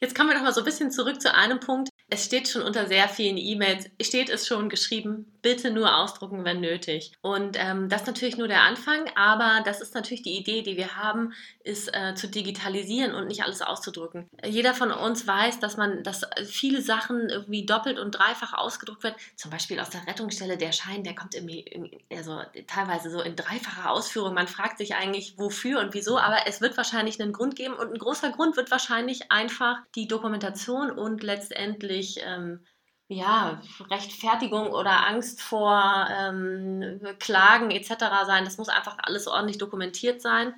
Jetzt 0.01 0.15
kommen 0.15 0.29
wir 0.29 0.35
noch 0.35 0.43
mal 0.43 0.53
so 0.53 0.59
ein 0.61 0.65
bisschen 0.65 0.91
zurück 0.91 1.21
zu 1.21 1.33
einem 1.33 1.61
Punkt. 1.61 1.87
Es 2.13 2.25
steht 2.25 2.47
schon 2.47 2.61
unter 2.61 2.85
sehr 2.85 3.09
vielen 3.09 3.37
E-Mails, 3.37 3.89
steht 3.99 4.29
es 4.29 4.45
schon 4.45 4.69
geschrieben, 4.69 5.25
bitte 5.41 5.71
nur 5.71 5.97
ausdrucken, 5.97 6.45
wenn 6.45 6.61
nötig. 6.61 7.11
Und 7.21 7.57
ähm, 7.59 7.89
das 7.89 8.01
ist 8.01 8.07
natürlich 8.07 8.37
nur 8.37 8.47
der 8.47 8.61
Anfang, 8.61 9.09
aber 9.15 9.63
das 9.65 9.81
ist 9.81 9.95
natürlich 9.95 10.21
die 10.21 10.37
Idee, 10.37 10.61
die 10.61 10.77
wir 10.77 10.95
haben, 10.95 11.33
ist 11.63 11.89
äh, 11.91 12.13
zu 12.13 12.27
digitalisieren 12.27 13.15
und 13.15 13.27
nicht 13.27 13.43
alles 13.43 13.63
auszudrucken. 13.63 14.29
Jeder 14.45 14.75
von 14.75 14.91
uns 14.91 15.25
weiß, 15.25 15.59
dass 15.59 15.75
man, 15.75 16.03
dass 16.03 16.21
viele 16.45 16.83
Sachen 16.83 17.29
irgendwie 17.29 17.65
doppelt 17.65 17.97
und 17.97 18.11
dreifach 18.11 18.53
ausgedruckt 18.53 19.03
werden. 19.03 19.15
Zum 19.35 19.49
Beispiel 19.49 19.79
aus 19.79 19.89
der 19.89 20.05
Rettungsstelle 20.05 20.57
der 20.57 20.71
Schein, 20.71 21.03
der 21.03 21.15
kommt 21.15 21.33
irgendwie, 21.33 21.99
also 22.15 22.41
teilweise 22.67 23.09
so 23.09 23.21
in 23.21 23.35
dreifacher 23.35 23.89
Ausführung. 23.89 24.35
Man 24.35 24.47
fragt 24.47 24.77
sich 24.77 24.93
eigentlich, 24.93 25.33
wofür 25.37 25.79
und 25.79 25.95
wieso, 25.95 26.19
aber 26.19 26.45
es 26.45 26.61
wird 26.61 26.77
wahrscheinlich 26.77 27.19
einen 27.19 27.33
Grund 27.33 27.55
geben 27.55 27.73
und 27.73 27.91
ein 27.91 27.99
großer 27.99 28.29
Grund 28.29 28.55
wird 28.55 28.69
wahrscheinlich 28.69 29.31
einfach 29.31 29.79
die 29.95 30.07
Dokumentation 30.07 30.91
und 30.91 31.23
letztendlich 31.23 32.02
ähm, 32.23 32.65
ja, 33.07 33.61
Rechtfertigung 33.91 34.71
oder 34.71 35.07
Angst 35.07 35.41
vor 35.41 36.07
ähm, 36.09 37.01
Klagen 37.19 37.71
etc. 37.71 37.89
sein. 38.25 38.45
Das 38.45 38.57
muss 38.57 38.69
einfach 38.69 38.97
alles 39.03 39.27
ordentlich 39.27 39.57
dokumentiert 39.57 40.21
sein. 40.21 40.53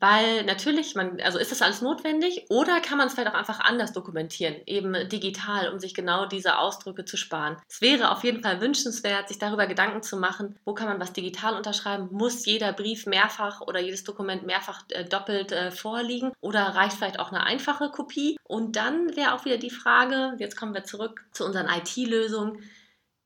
Weil 0.00 0.44
natürlich, 0.44 0.94
man, 0.94 1.20
also 1.20 1.38
ist 1.38 1.52
das 1.52 1.60
alles 1.60 1.82
notwendig 1.82 2.46
oder 2.48 2.80
kann 2.80 2.96
man 2.96 3.06
es 3.06 3.12
vielleicht 3.12 3.30
auch 3.30 3.38
einfach 3.38 3.60
anders 3.60 3.92
dokumentieren, 3.92 4.56
eben 4.64 4.94
digital, 5.10 5.70
um 5.70 5.78
sich 5.78 5.92
genau 5.92 6.24
diese 6.24 6.58
Ausdrücke 6.58 7.04
zu 7.04 7.18
sparen. 7.18 7.58
Es 7.68 7.82
wäre 7.82 8.10
auf 8.10 8.24
jeden 8.24 8.42
Fall 8.42 8.62
wünschenswert, 8.62 9.28
sich 9.28 9.38
darüber 9.38 9.66
Gedanken 9.66 10.02
zu 10.02 10.16
machen, 10.16 10.58
wo 10.64 10.72
kann 10.72 10.88
man 10.88 10.98
was 10.98 11.12
digital 11.12 11.54
unterschreiben? 11.54 12.08
Muss 12.12 12.46
jeder 12.46 12.72
Brief 12.72 13.04
mehrfach 13.04 13.60
oder 13.60 13.78
jedes 13.78 14.02
Dokument 14.02 14.46
mehrfach 14.46 14.84
äh, 14.88 15.04
doppelt 15.04 15.52
äh, 15.52 15.70
vorliegen 15.70 16.32
oder 16.40 16.62
reicht 16.62 16.96
vielleicht 16.96 17.20
auch 17.20 17.30
eine 17.30 17.44
einfache 17.44 17.90
Kopie? 17.90 18.38
Und 18.44 18.76
dann 18.76 19.14
wäre 19.16 19.34
auch 19.34 19.44
wieder 19.44 19.58
die 19.58 19.68
Frage, 19.68 20.34
jetzt 20.38 20.56
kommen 20.56 20.72
wir 20.72 20.84
zurück 20.84 21.26
zu 21.32 21.44
unseren 21.44 21.68
IT-Lösungen, 21.68 22.62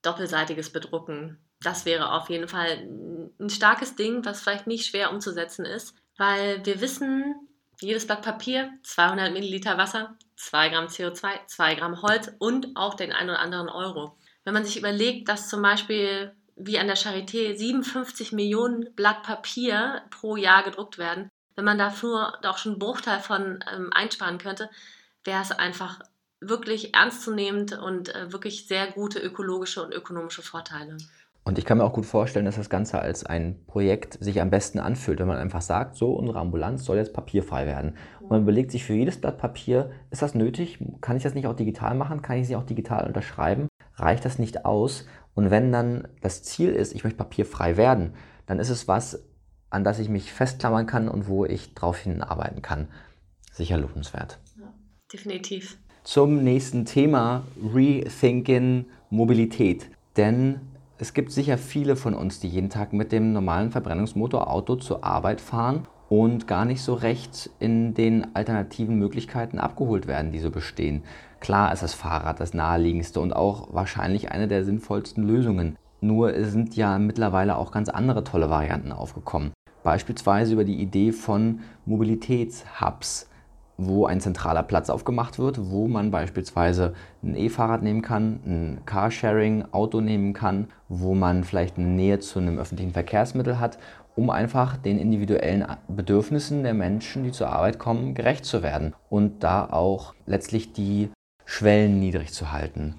doppelseitiges 0.03 0.70
Bedrucken. 0.70 1.38
Das 1.62 1.87
wäre 1.87 2.12
auf 2.12 2.29
jeden 2.31 2.48
Fall 2.48 2.88
ein 3.38 3.48
starkes 3.48 3.94
Ding, 3.94 4.25
was 4.25 4.42
vielleicht 4.42 4.66
nicht 4.66 4.87
schwer 4.87 5.12
umzusetzen 5.12 5.64
ist 5.64 5.94
weil 6.16 6.64
wir 6.64 6.81
wissen, 6.81 7.35
jedes 7.81 8.07
Blatt 8.07 8.22
Papier, 8.22 8.72
200 8.83 9.33
Milliliter 9.33 9.77
Wasser, 9.79 10.16
2 10.37 10.68
Gramm 10.70 10.87
CO2, 10.87 11.46
2 11.46 11.74
Gramm 11.74 12.03
Holz 12.03 12.33
und 12.38 12.77
auch 12.77 12.94
den 12.94 13.12
einen 13.12 13.31
oder 13.31 13.40
anderen 13.40 13.68
Euro. 13.68 14.16
Wenn 14.44 14.55
man 14.55 14.64
sich 14.64 14.77
überlegt, 14.77 15.29
dass 15.29 15.48
zum 15.48 15.62
Beispiel 15.62 16.35
wie 16.57 16.79
an 16.79 16.87
der 16.87 16.96
Charité 16.96 17.57
57 17.57 18.33
Millionen 18.33 18.94
Blatt 18.94 19.22
Papier 19.22 20.03
pro 20.11 20.37
Jahr 20.37 20.62
gedruckt 20.62 20.98
werden, 20.98 21.29
wenn 21.57 21.64
man 21.64 21.79
dafür 21.79 22.38
auch 22.44 22.59
schon 22.59 22.72
einen 22.72 22.79
Bruchteil 22.79 23.20
von 23.20 23.64
ähm, 23.72 23.90
einsparen 23.92 24.38
könnte, 24.38 24.70
wäre 25.24 25.42
es 25.42 25.53
einfach 25.53 26.00
wirklich 26.40 26.94
ernstzunehmend 26.94 27.79
und 27.79 28.14
äh, 28.14 28.33
wirklich 28.33 28.66
sehr 28.66 28.90
gute 28.92 29.18
ökologische 29.18 29.83
und 29.83 29.92
ökonomische 29.92 30.42
Vorteile. 30.42 30.96
Und 31.46 31.59
ich 31.59 31.66
kann 31.66 31.76
mir 31.76 31.85
auch 31.85 31.92
gut 31.92 32.07
vorstellen, 32.07 32.46
dass 32.46 32.57
das 32.57 32.70
Ganze 32.70 32.98
als 32.98 33.24
ein 33.24 33.61
Projekt 33.66 34.16
sich 34.18 34.40
am 34.40 34.48
besten 34.48 34.78
anfühlt, 34.78 35.18
wenn 35.18 35.28
man 35.28 35.37
einfach 35.37 35.61
sagt, 35.61 35.94
so, 35.94 36.12
unsere 36.14 36.38
Ambulanz 36.38 36.85
soll 36.85 36.96
jetzt 36.96 37.12
papierfrei 37.12 37.66
werden. 37.66 37.96
Und 38.20 38.30
man 38.30 38.42
überlegt 38.42 38.70
sich 38.70 38.85
für 38.85 38.94
jedes 38.94 39.20
Blatt 39.20 39.37
Papier, 39.37 39.90
ist 40.11 40.22
das 40.22 40.35
nötig? 40.35 40.78
Kann 41.02 41.18
ich 41.18 41.22
das 41.22 41.35
nicht 41.35 41.46
auch 41.46 41.54
digital 41.54 41.94
machen? 41.94 42.22
Kann 42.22 42.37
ich 42.37 42.44
es 42.44 42.48
nicht 42.48 42.57
auch 42.57 42.64
digital 42.64 43.07
unterschreiben? 43.07 43.68
Reicht 43.96 44.24
das 44.24 44.38
nicht 44.38 44.64
aus? 44.64 45.07
Und 45.35 45.50
wenn 45.50 45.70
dann 45.70 46.09
das 46.22 46.42
Ziel 46.42 46.70
ist, 46.70 46.94
ich 46.94 47.04
möchte 47.04 47.18
papierfrei 47.18 47.76
werden, 47.76 48.14
dann 48.46 48.59
ist 48.59 48.70
es 48.70 48.88
was, 48.88 49.22
an 49.68 49.85
das 49.85 49.98
ich 49.98 50.09
mich 50.09 50.33
festklammern 50.33 50.87
kann 50.87 51.09
und 51.09 51.28
wo 51.28 51.44
ich 51.44 51.74
darauf 51.74 51.98
hinarbeiten 51.98 52.62
kann. 52.62 52.88
Sicher 53.52 53.76
lohnenswert. 53.76 54.38
Ja, 54.59 54.72
definitiv. 55.12 55.76
Zum 56.04 56.42
nächsten 56.42 56.87
Thema, 56.87 57.44
Rethinking 57.74 58.87
Mobilität. 59.11 59.90
Denn 60.16 60.61
es 61.05 61.12
gibt 61.12 61.33
sicher 61.33 61.59
viele 61.59 61.97
von 61.97 62.14
uns, 62.14 62.40
die 62.40 62.49
jeden 62.49 62.71
Tag 62.71 62.95
mit 62.95 63.12
dem 63.12 63.35
normalen 63.35 63.71
Verbrennungsmotorauto 63.71 64.77
zur 64.77 65.05
Arbeit 65.05 65.43
fahren 65.43 65.87
und 66.09 66.47
gar 66.47 66.64
nicht 66.64 66.81
so 66.81 66.95
recht 66.95 67.51
in 67.59 67.93
den 67.93 68.35
alternativen 68.35 68.99
Möglichkeiten 68.99 69.59
abgeholt 69.59 70.07
werden, 70.07 70.33
die 70.33 70.38
so 70.38 70.51
bestehen. 70.51 71.03
Klar 71.40 71.75
ist 71.75 71.83
das 71.83 71.93
Fahrrad 71.93 72.40
das 72.40 72.55
naheliegendste 72.55 73.21
und 73.21 73.37
auch 73.37 73.75
wahrscheinlich 73.75 74.33
eine 74.33 74.49
der 74.49 74.64
sinnvollsten 74.64 75.25
Lösungen. 75.25 75.77
Nur 76.01 76.43
sind 76.45 76.75
ja 76.75 76.99
mittlerweile 76.99 77.59
auch 77.59 77.71
ganz 77.71 77.90
andere 77.90 78.25
tolle 78.25 78.49
Varianten 78.49 78.90
aufgekommen. 78.90 79.53
Beispielsweise 79.83 80.55
über 80.55 80.64
die 80.64 80.81
Idee 80.81 81.12
von 81.12 81.61
Mobilitätshubs 81.85 83.29
wo 83.76 84.06
ein 84.06 84.20
zentraler 84.20 84.62
Platz 84.62 84.90
aufgemacht 84.90 85.38
wird, 85.38 85.70
wo 85.70 85.88
man 85.88 86.10
beispielsweise 86.10 86.94
ein 87.22 87.37
E-Fahrrad 87.37 87.82
nehmen 87.82 88.02
kann, 88.02 88.40
ein 88.46 88.80
Carsharing-Auto 88.87 90.00
nehmen 90.00 90.32
kann, 90.32 90.68
wo 90.88 91.14
man 91.14 91.44
vielleicht 91.44 91.76
eine 91.76 91.88
Nähe 91.88 92.20
zu 92.20 92.38
einem 92.38 92.58
öffentlichen 92.58 92.92
Verkehrsmittel 92.92 93.58
hat, 93.58 93.78
um 94.16 94.30
einfach 94.30 94.76
den 94.76 94.98
individuellen 94.98 95.66
Bedürfnissen 95.88 96.62
der 96.62 96.74
Menschen, 96.74 97.24
die 97.24 97.32
zur 97.32 97.48
Arbeit 97.48 97.78
kommen, 97.78 98.14
gerecht 98.14 98.44
zu 98.44 98.62
werden 98.62 98.94
und 99.08 99.42
da 99.42 99.68
auch 99.68 100.14
letztlich 100.26 100.72
die 100.72 101.10
Schwellen 101.44 101.98
niedrig 101.98 102.32
zu 102.32 102.52
halten. 102.52 102.94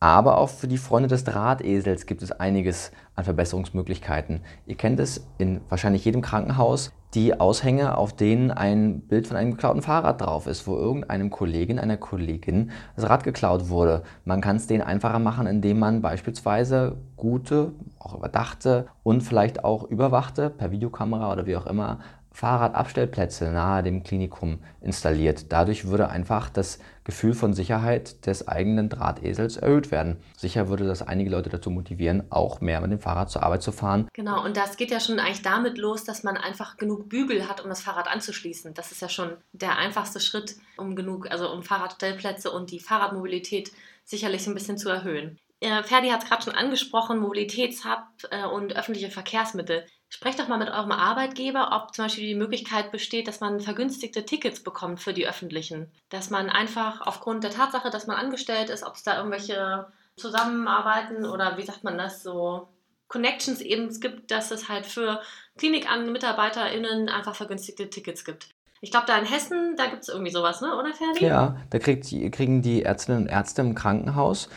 Aber 0.00 0.38
auch 0.38 0.48
für 0.48 0.68
die 0.68 0.78
Freunde 0.78 1.08
des 1.08 1.24
Drahtesels 1.24 2.06
gibt 2.06 2.22
es 2.22 2.30
einiges 2.30 2.92
an 3.16 3.24
Verbesserungsmöglichkeiten. 3.24 4.42
Ihr 4.66 4.76
kennt 4.76 5.00
es 5.00 5.26
in 5.38 5.60
wahrscheinlich 5.68 6.04
jedem 6.04 6.22
Krankenhaus, 6.22 6.92
die 7.14 7.40
Aushänge, 7.40 7.96
auf 7.96 8.14
denen 8.14 8.50
ein 8.50 9.00
Bild 9.00 9.26
von 9.26 9.36
einem 9.36 9.52
geklauten 9.52 9.82
Fahrrad 9.82 10.20
drauf 10.20 10.46
ist, 10.46 10.66
wo 10.66 10.76
irgendeinem 10.76 11.30
Kollegen, 11.30 11.78
einer 11.78 11.96
Kollegin 11.96 12.70
das 12.96 13.08
Rad 13.08 13.24
geklaut 13.24 13.70
wurde. 13.70 14.02
Man 14.24 14.40
kann 14.40 14.56
es 14.56 14.66
denen 14.66 14.82
einfacher 14.82 15.18
machen, 15.18 15.46
indem 15.46 15.78
man 15.78 16.02
beispielsweise 16.02 16.96
gute, 17.16 17.72
auch 17.98 18.14
überdachte 18.14 18.88
und 19.02 19.22
vielleicht 19.22 19.64
auch 19.64 19.84
überwachte, 19.84 20.50
per 20.50 20.70
Videokamera 20.70 21.32
oder 21.32 21.46
wie 21.46 21.56
auch 21.56 21.66
immer, 21.66 22.00
Fahrradabstellplätze 22.38 23.50
nahe 23.50 23.82
dem 23.82 24.04
Klinikum 24.04 24.60
installiert. 24.80 25.50
Dadurch 25.50 25.88
würde 25.88 26.08
einfach 26.08 26.50
das 26.50 26.78
Gefühl 27.02 27.34
von 27.34 27.52
Sicherheit 27.52 28.26
des 28.26 28.46
eigenen 28.46 28.88
Drahtesels 28.88 29.56
erhöht 29.56 29.90
werden. 29.90 30.18
Sicher 30.36 30.68
würde 30.68 30.86
das 30.86 31.02
einige 31.02 31.30
Leute 31.30 31.50
dazu 31.50 31.68
motivieren, 31.68 32.30
auch 32.30 32.60
mehr 32.60 32.80
mit 32.80 32.92
dem 32.92 33.00
Fahrrad 33.00 33.28
zur 33.28 33.42
Arbeit 33.42 33.64
zu 33.64 33.72
fahren. 33.72 34.06
Genau, 34.12 34.44
und 34.44 34.56
das 34.56 34.76
geht 34.76 34.92
ja 34.92 35.00
schon 35.00 35.18
eigentlich 35.18 35.42
damit 35.42 35.78
los, 35.78 36.04
dass 36.04 36.22
man 36.22 36.36
einfach 36.36 36.76
genug 36.76 37.08
Bügel 37.08 37.48
hat, 37.48 37.60
um 37.60 37.70
das 37.70 37.82
Fahrrad 37.82 38.06
anzuschließen. 38.06 38.72
Das 38.72 38.92
ist 38.92 39.02
ja 39.02 39.08
schon 39.08 39.32
der 39.50 39.76
einfachste 39.76 40.20
Schritt, 40.20 40.54
um 40.76 40.94
genug, 40.94 41.28
also 41.32 41.50
um 41.52 41.64
Fahrradstellplätze 41.64 42.52
und 42.52 42.70
die 42.70 42.78
Fahrradmobilität 42.78 43.72
sicherlich 44.04 44.46
ein 44.46 44.54
bisschen 44.54 44.78
zu 44.78 44.88
erhöhen. 44.90 45.40
Äh, 45.58 45.82
Ferdi 45.82 46.10
hat 46.10 46.22
es 46.22 46.28
gerade 46.28 46.44
schon 46.44 46.54
angesprochen, 46.54 47.18
Mobilitätshub 47.18 48.04
äh, 48.30 48.44
und 48.44 48.76
öffentliche 48.76 49.10
Verkehrsmittel. 49.10 49.84
Sprecht 50.10 50.38
doch 50.38 50.48
mal 50.48 50.58
mit 50.58 50.70
eurem 50.70 50.92
Arbeitgeber, 50.92 51.70
ob 51.72 51.94
zum 51.94 52.06
Beispiel 52.06 52.26
die 52.26 52.34
Möglichkeit 52.34 52.90
besteht, 52.90 53.28
dass 53.28 53.40
man 53.40 53.60
vergünstigte 53.60 54.24
Tickets 54.24 54.62
bekommt 54.62 55.00
für 55.00 55.12
die 55.12 55.28
öffentlichen. 55.28 55.90
Dass 56.08 56.30
man 56.30 56.48
einfach 56.48 57.02
aufgrund 57.02 57.44
der 57.44 57.50
Tatsache, 57.50 57.90
dass 57.90 58.06
man 58.06 58.16
angestellt 58.16 58.70
ist, 58.70 58.84
ob 58.84 58.94
es 58.94 59.02
da 59.02 59.18
irgendwelche 59.18 59.86
Zusammenarbeiten 60.16 61.26
oder 61.26 61.58
wie 61.58 61.64
sagt 61.64 61.84
man 61.84 61.98
das 61.98 62.22
so, 62.22 62.68
Connections 63.08 63.60
eben 63.60 63.88
gibt, 64.00 64.30
dass 64.30 64.50
es 64.50 64.68
halt 64.68 64.86
für 64.86 65.20
Klinikan-MitarbeiterInnen 65.58 67.08
einfach 67.08 67.34
vergünstigte 67.34 67.90
Tickets 67.90 68.24
gibt. 68.24 68.50
Ich 68.80 68.90
glaube, 68.90 69.06
da 69.06 69.18
in 69.18 69.24
Hessen, 69.24 69.74
da 69.76 69.86
gibt 69.86 70.02
es 70.02 70.08
irgendwie 70.08 70.30
sowas, 70.30 70.60
ne? 70.60 70.76
oder 70.76 70.92
Ferdi? 70.94 71.24
Ja, 71.24 71.56
da 71.70 71.78
kriegt, 71.78 72.06
kriegen 72.32 72.62
die 72.62 72.82
Ärztinnen 72.82 73.22
und 73.22 73.28
Ärzte 73.28 73.62
im 73.62 73.74
Krankenhaus 73.74 74.48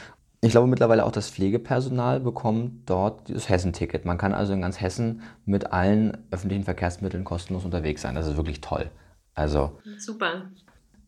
ich 0.43 0.51
glaube 0.51 0.67
mittlerweile 0.67 1.05
auch 1.05 1.11
das 1.11 1.29
Pflegepersonal 1.29 2.19
bekommt 2.19 2.89
dort 2.89 3.29
das 3.29 3.47
Hessenticket. 3.47 4.05
Man 4.05 4.17
kann 4.17 4.33
also 4.33 4.53
in 4.53 4.61
ganz 4.61 4.81
Hessen 4.81 5.21
mit 5.45 5.71
allen 5.71 6.17
öffentlichen 6.31 6.63
Verkehrsmitteln 6.63 7.23
kostenlos 7.23 7.63
unterwegs 7.63 8.01
sein. 8.01 8.15
Das 8.15 8.27
ist 8.27 8.37
wirklich 8.37 8.59
toll. 8.59 8.89
Also 9.35 9.79
super. 9.99 10.49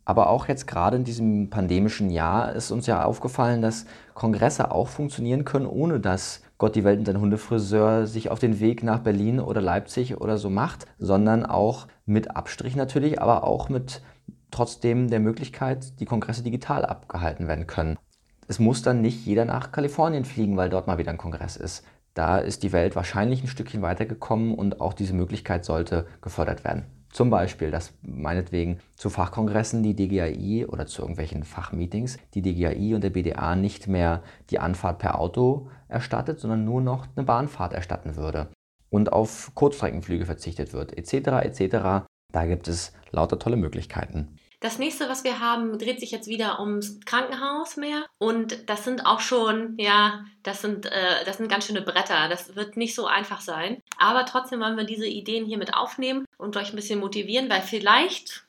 Aber 0.05 0.29
auch 0.29 0.47
jetzt 0.47 0.67
gerade 0.67 0.97
in 0.97 1.03
diesem 1.03 1.49
pandemischen 1.49 2.11
Jahr 2.11 2.53
ist 2.53 2.69
uns 2.69 2.85
ja 2.85 3.03
aufgefallen, 3.03 3.61
dass 3.61 3.85
Kongresse 4.13 4.71
auch 4.71 4.87
funktionieren 4.87 5.45
können, 5.45 5.65
ohne 5.65 5.99
dass 5.99 6.43
Gott 6.59 6.75
die 6.75 6.83
Welt 6.83 6.99
und 6.99 7.05
sein 7.05 7.19
Hundefriseur 7.19 8.05
sich 8.05 8.29
auf 8.29 8.37
den 8.37 8.59
Weg 8.59 8.83
nach 8.83 8.99
Berlin 8.99 9.39
oder 9.39 9.61
Leipzig 9.61 10.21
oder 10.21 10.37
so 10.37 10.49
macht, 10.51 10.85
sondern 10.99 11.45
auch 11.45 11.87
mit 12.05 12.35
Abstrich 12.35 12.75
natürlich, 12.75 13.19
aber 13.19 13.45
auch 13.45 13.69
mit 13.69 14.01
trotzdem 14.51 15.09
der 15.09 15.19
Möglichkeit, 15.19 15.99
die 15.99 16.05
Kongresse 16.05 16.43
digital 16.43 16.85
abgehalten 16.85 17.47
werden 17.47 17.65
können 17.65 17.97
es 18.47 18.59
muss 18.59 18.81
dann 18.81 19.01
nicht 19.01 19.25
jeder 19.25 19.45
nach 19.45 19.71
Kalifornien 19.71 20.25
fliegen, 20.25 20.57
weil 20.57 20.69
dort 20.69 20.87
mal 20.87 20.97
wieder 20.97 21.11
ein 21.11 21.17
Kongress 21.17 21.55
ist. 21.55 21.83
Da 22.13 22.37
ist 22.37 22.63
die 22.63 22.71
Welt 22.71 22.95
wahrscheinlich 22.95 23.43
ein 23.43 23.47
Stückchen 23.47 23.81
weitergekommen 23.81 24.53
und 24.53 24.81
auch 24.81 24.93
diese 24.93 25.13
Möglichkeit 25.13 25.65
sollte 25.65 26.05
gefördert 26.21 26.63
werden. 26.63 26.85
Zum 27.11 27.29
Beispiel, 27.29 27.69
dass 27.69 27.93
meinetwegen 28.01 28.79
zu 28.95 29.09
Fachkongressen 29.09 29.83
die 29.83 29.95
DGAI 29.95 30.67
oder 30.67 30.87
zu 30.87 31.03
irgendwelchen 31.03 31.43
Fachmeetings 31.43 32.17
die 32.33 32.41
DGAI 32.41 32.95
und 32.95 33.03
der 33.03 33.11
BDA 33.11 33.55
nicht 33.55 33.87
mehr 33.87 34.23
die 34.49 34.57
Anfahrt 34.59 34.97
per 34.99 35.19
Auto 35.19 35.69
erstattet, 35.87 36.39
sondern 36.39 36.65
nur 36.65 36.81
noch 36.81 37.07
eine 37.15 37.25
Bahnfahrt 37.25 37.73
erstatten 37.73 38.15
würde 38.15 38.49
und 38.89 39.13
auf 39.13 39.51
Kurzstreckenflüge 39.53 40.25
verzichtet 40.25 40.73
wird, 40.73 40.97
etc. 40.97 41.45
etc. 41.45 42.05
Da 42.31 42.45
gibt 42.45 42.67
es 42.67 42.93
lauter 43.11 43.37
tolle 43.37 43.57
Möglichkeiten. 43.57 44.35
Das 44.63 44.79
nächste, 44.79 45.09
was 45.09 45.25
wir 45.25 45.41
haben, 45.41 45.77
dreht 45.77 45.99
sich 45.99 46.11
jetzt 46.11 46.29
wieder 46.29 46.61
ums 46.61 47.01
Krankenhaus 47.01 47.75
mehr. 47.75 48.05
Und 48.17 48.69
das 48.69 48.85
sind 48.85 49.05
auch 49.05 49.19
schon, 49.19 49.75
ja, 49.77 50.23
das 50.41 50.61
sind, 50.61 50.85
äh, 50.85 51.25
das 51.25 51.35
sind 51.35 51.49
ganz 51.49 51.67
schöne 51.67 51.81
Bretter. 51.81 52.29
Das 52.29 52.55
wird 52.55 52.77
nicht 52.77 52.95
so 52.95 53.05
einfach 53.05 53.41
sein. 53.41 53.81
Aber 53.97 54.25
trotzdem 54.25 54.61
wollen 54.61 54.77
wir 54.77 54.85
diese 54.85 55.05
Ideen 55.05 55.45
hier 55.45 55.57
mit 55.57 55.73
aufnehmen 55.73 56.23
und 56.37 56.55
euch 56.55 56.69
ein 56.69 56.77
bisschen 56.77 57.01
motivieren, 57.01 57.49
weil 57.49 57.59
vielleicht, 57.59 58.45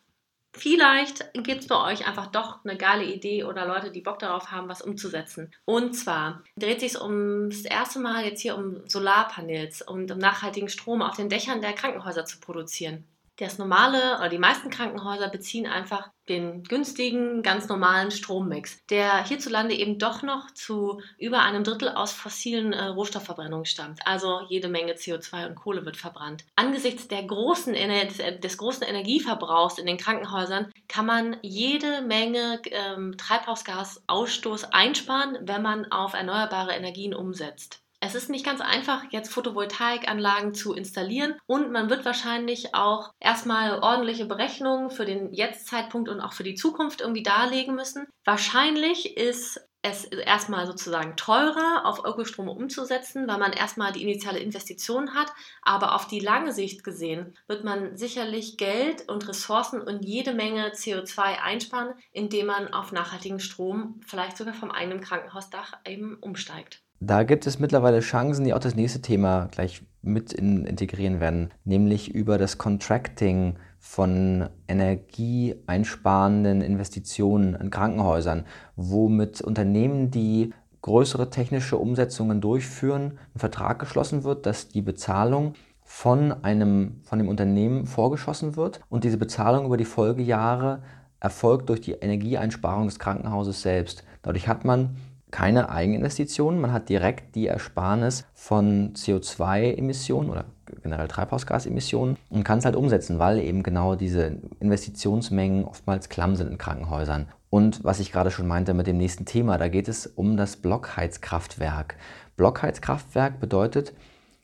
vielleicht 0.53 1.33
gibt 1.35 1.62
es 1.62 1.66
bei 1.66 1.83
euch 1.83 2.07
einfach 2.07 2.29
doch 2.29 2.64
eine 2.64 2.77
geile 2.77 3.07
Idee 3.07 3.42
oder 3.42 3.66
Leute, 3.66 3.90
die 3.90 4.00
Bock 4.00 4.20
darauf 4.20 4.53
haben, 4.53 4.68
was 4.68 4.83
umzusetzen. 4.83 5.53
Und 5.64 5.94
zwar 5.94 6.44
dreht 6.57 6.79
sich 6.79 6.96
um 6.96 7.50
das 7.50 7.62
erste 7.62 7.98
Mal 7.98 8.24
jetzt 8.24 8.40
hier 8.40 8.57
um 8.57 8.88
Solarpanels 8.88 9.83
und 9.83 10.12
um 10.12 10.18
nachhaltigen 10.18 10.68
Strom 10.68 11.03
auf 11.03 11.16
den 11.16 11.29
Dächern 11.29 11.61
der 11.61 11.72
Krankenhäuser 11.72 12.24
zu 12.24 12.38
produzieren. 12.38 13.05
Das 13.37 13.59
normale 13.59 14.18
oder 14.18 14.29
die 14.29 14.38
meisten 14.38 14.70
Krankenhäuser 14.70 15.29
beziehen 15.29 15.66
einfach 15.66 16.09
den 16.29 16.62
günstigen, 16.62 17.42
ganz 17.42 17.68
normalen 17.68 18.12
Strommix, 18.12 18.79
der 18.87 19.25
hierzulande 19.25 19.75
eben 19.75 19.99
doch 19.99 20.23
noch 20.23 20.53
zu 20.53 21.01
über 21.18 21.42
einem 21.42 21.64
Drittel 21.64 21.88
aus 21.88 22.12
fossilen 22.12 22.73
äh, 22.73 22.87
Rohstoffverbrennungen 22.87 23.66
stammt. 23.66 24.07
Also 24.07 24.42
jede 24.49 24.68
Menge 24.68 24.92
CO2 24.92 25.49
und 25.49 25.57
Kohle 25.57 25.85
wird 25.85 25.97
verbrannt. 25.97 26.44
Angesichts 26.55 27.09
der 27.09 27.25
großen, 27.25 27.75
des, 27.75 28.20
äh, 28.20 28.38
des 28.38 28.57
großen 28.57 28.87
Energieverbrauchs 28.87 29.79
in 29.79 29.87
den 29.87 29.99
Krankenhäusern 29.99 30.70
kann 30.87 31.07
man 31.07 31.37
jede 31.42 32.03
Menge 32.03 32.61
ähm, 32.66 33.16
Treibhausgasausstoß 33.18 34.73
einsparen, 34.73 35.38
wenn 35.42 35.62
man 35.62 35.90
auf 35.90 36.14
erneuerbare 36.14 36.73
Energien 36.73 37.14
umsetzt. 37.14 37.84
Es 38.07 38.14
ist 38.14 38.29
nicht 38.29 38.45
ganz 38.45 38.61
einfach, 38.61 39.03
jetzt 39.12 39.33
Photovoltaikanlagen 39.33 40.53
zu 40.53 40.75
installieren 40.75 41.37
und 41.47 41.73
man 41.73 41.88
wird 41.88 42.05
wahrscheinlich 42.05 42.75
auch 42.75 43.11
erstmal 43.19 43.81
ordentliche 43.81 44.27
Berechnungen 44.27 44.90
für 44.90 45.07
den 45.07 45.33
Jetzt-Zeitpunkt 45.33 46.11
und 46.11 46.21
auch 46.21 46.35
für 46.35 46.43
die 46.43 46.55
Zukunft 46.55 47.01
irgendwie 47.01 47.23
darlegen 47.23 47.75
müssen. 47.75 48.07
Wahrscheinlich 48.27 49.17
ist 49.17 49.59
es 49.81 50.05
erstmal 50.05 50.67
sozusagen 50.67 51.17
teurer, 51.17 51.87
auf 51.87 52.05
Ökostrom 52.05 52.51
umzusetzen, 52.51 53.27
weil 53.27 53.38
man 53.38 53.55
erstmal 53.55 53.93
die 53.93 54.03
initiale 54.03 54.38
Investition 54.38 55.14
hat. 55.14 55.33
Aber 55.62 55.95
auf 55.95 56.07
die 56.07 56.21
lange 56.21 56.53
Sicht 56.53 56.85
gesehen 56.85 57.35
wird 57.47 57.64
man 57.64 57.97
sicherlich 57.97 58.59
Geld 58.59 59.09
und 59.09 59.27
Ressourcen 59.27 59.81
und 59.81 60.05
jede 60.05 60.35
Menge 60.35 60.75
CO2 60.75 61.21
einsparen, 61.43 61.95
indem 62.12 62.49
man 62.49 62.75
auf 62.75 62.93
nachhaltigen 62.93 63.40
Strom 63.40 63.99
vielleicht 64.07 64.37
sogar 64.37 64.53
vom 64.53 64.71
eigenen 64.71 65.01
Krankenhausdach 65.01 65.73
eben 65.87 66.19
umsteigt. 66.21 66.84
Da 67.07 67.23
gibt 67.23 67.47
es 67.47 67.59
mittlerweile 67.59 68.01
Chancen, 68.01 68.47
die 68.47 68.55
auch 68.55 68.61
das 68.61 68.77
nächste 68.77 69.03
Thema 69.03 69.49
gleich 69.51 69.83
mit 70.01 70.33
in, 70.33 70.64
integrieren 70.64 71.21
werden, 71.21 71.51
nämlich 71.64 72.14
über 72.14 72.38
das 72.38 72.57
Contracting 72.57 73.57
von 73.79 74.49
energieeinsparenden 74.69 76.62
Investitionen 76.62 77.57
in 77.57 77.69
Krankenhäusern, 77.69 78.47
womit 78.77 79.43
Unternehmen, 79.43 80.11
die 80.11 80.55
größere 80.81 81.29
technische 81.29 81.77
Umsetzungen 81.77 82.40
durchführen, 82.40 83.19
ein 83.35 83.38
Vertrag 83.38 83.79
geschlossen 83.81 84.25
wird, 84.25 84.47
dass 84.47 84.69
die 84.69 84.81
Bezahlung 84.81 85.53
von, 85.83 86.33
einem, 86.43 87.03
von 87.03 87.19
dem 87.19 87.29
Unternehmen 87.29 87.85
vorgeschossen 87.85 88.57
wird 88.57 88.81
und 88.88 89.05
diese 89.05 89.19
Bezahlung 89.19 89.67
über 89.67 89.77
die 89.77 89.85
Folgejahre 89.85 90.83
erfolgt 91.21 91.69
durch 91.69 91.83
die 91.83 91.93
Energieeinsparung 91.93 92.87
des 92.87 92.99
Krankenhauses 92.99 93.61
selbst. 93.61 94.05
Dadurch 94.23 94.49
hat 94.49 94.64
man 94.64 94.97
keine 95.35 95.68
Eigeninvestitionen, 95.68 96.61
man 96.61 96.73
hat 96.73 96.88
direkt 96.88 97.35
die 97.35 97.49
Ersparnis 97.49 98.25
von 98.35 98.94
CO2-Emissionen 98.94 100.31
oder 100.31 100.44
generell 100.81 101.09
Treibhausgasemissionen 101.09 102.16
und 102.31 102.44
kann 102.44 102.61
es 102.61 102.64
halt 102.64 102.77
umsetzen, 102.77 103.18
weil 103.18 103.40
eben 103.40 103.64
genau 103.64 103.97
diese 103.97 104.37
Investitionsmengen 104.61 105.64
oftmals 105.64 106.09
klamm 106.09 106.37
sind 106.37 106.53
in 106.53 106.57
Krankenhäusern. 106.57 107.27
Und 107.51 107.83
was 107.83 107.99
ich 107.99 108.12
gerade 108.12 108.31
schon 108.31 108.47
meinte 108.47 108.75
mit 108.75 108.87
dem 108.87 108.97
nächsten 108.97 109.25
Thema, 109.25 109.59
da 109.59 109.66
geht 109.66 109.88
es 109.88 110.07
um 110.07 110.37
das 110.37 110.55
Blockheizkraftwerk. 110.55 111.97
Blockheizkraftwerk 112.37 113.40
bedeutet, 113.40 113.92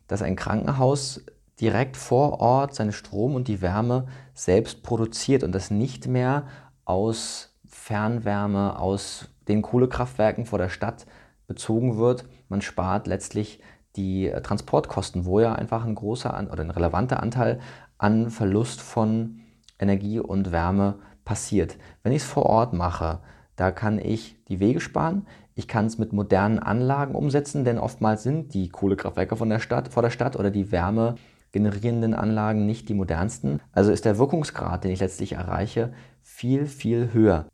dass 0.08 0.22
ein 0.22 0.34
Krankenhaus 0.34 1.24
direkt 1.60 1.96
vor 1.96 2.40
Ort 2.40 2.74
seinen 2.74 2.92
Strom 2.92 3.36
und 3.36 3.46
die 3.46 3.62
Wärme 3.62 4.08
selbst 4.34 4.82
produziert 4.82 5.44
und 5.44 5.54
das 5.54 5.70
nicht 5.70 6.08
mehr 6.08 6.48
aus 6.84 7.56
Fernwärme, 7.64 8.76
aus 8.76 9.28
den 9.48 9.62
Kohlekraftwerken 9.62 10.46
vor 10.46 10.58
der 10.58 10.68
Stadt 10.68 11.06
bezogen 11.46 11.96
wird. 11.98 12.24
Man 12.48 12.62
spart 12.62 13.06
letztlich 13.06 13.60
die 13.96 14.28
äh, 14.28 14.40
Transportkosten, 14.40 15.24
wo 15.24 15.40
ja 15.40 15.54
einfach 15.54 15.84
ein 15.84 15.94
großer 15.94 16.30
oder 16.50 16.62
ein 16.62 16.70
relevanter 16.70 17.22
Anteil 17.22 17.60
an 17.98 18.30
Verlust 18.30 18.80
von 18.80 19.40
Energie 19.78 20.20
und 20.20 20.52
Wärme 20.52 20.96
passiert. 21.24 21.76
Wenn 22.02 22.12
ich 22.12 22.22
es 22.22 22.28
vor 22.28 22.46
Ort 22.46 22.72
mache, 22.72 23.20
da 23.56 23.70
kann 23.70 23.98
ich 23.98 24.42
die 24.46 24.60
Wege 24.60 24.80
sparen, 24.80 25.26
ich 25.54 25.68
kann 25.68 25.86
es 25.86 25.98
mit 25.98 26.12
modernen 26.12 26.58
Anlagen 26.58 27.14
umsetzen, 27.14 27.64
denn 27.64 27.78
oftmals 27.78 28.22
sind 28.22 28.54
die 28.54 28.70
Kohlekraftwerke 28.70 29.36
von 29.36 29.50
der 29.50 29.58
Stadt, 29.58 29.88
vor 29.88 30.02
der 30.02 30.10
Stadt 30.10 30.36
oder 30.36 30.50
die 30.50 30.72
Wärme 30.72 31.16
generierenden 31.52 32.14
Anlagen 32.14 32.64
nicht 32.64 32.88
die 32.88 32.94
modernsten. 32.94 33.60
Also 33.72 33.90
ist 33.92 34.04
der 34.04 34.18
Wirkungsgrad, 34.18 34.84
den 34.84 34.92
ich 34.92 35.00
letztlich 35.00 35.32
erreiche, 35.32 35.92
viel, 36.22 36.66
viel 36.66 37.12
höher. 37.12 37.46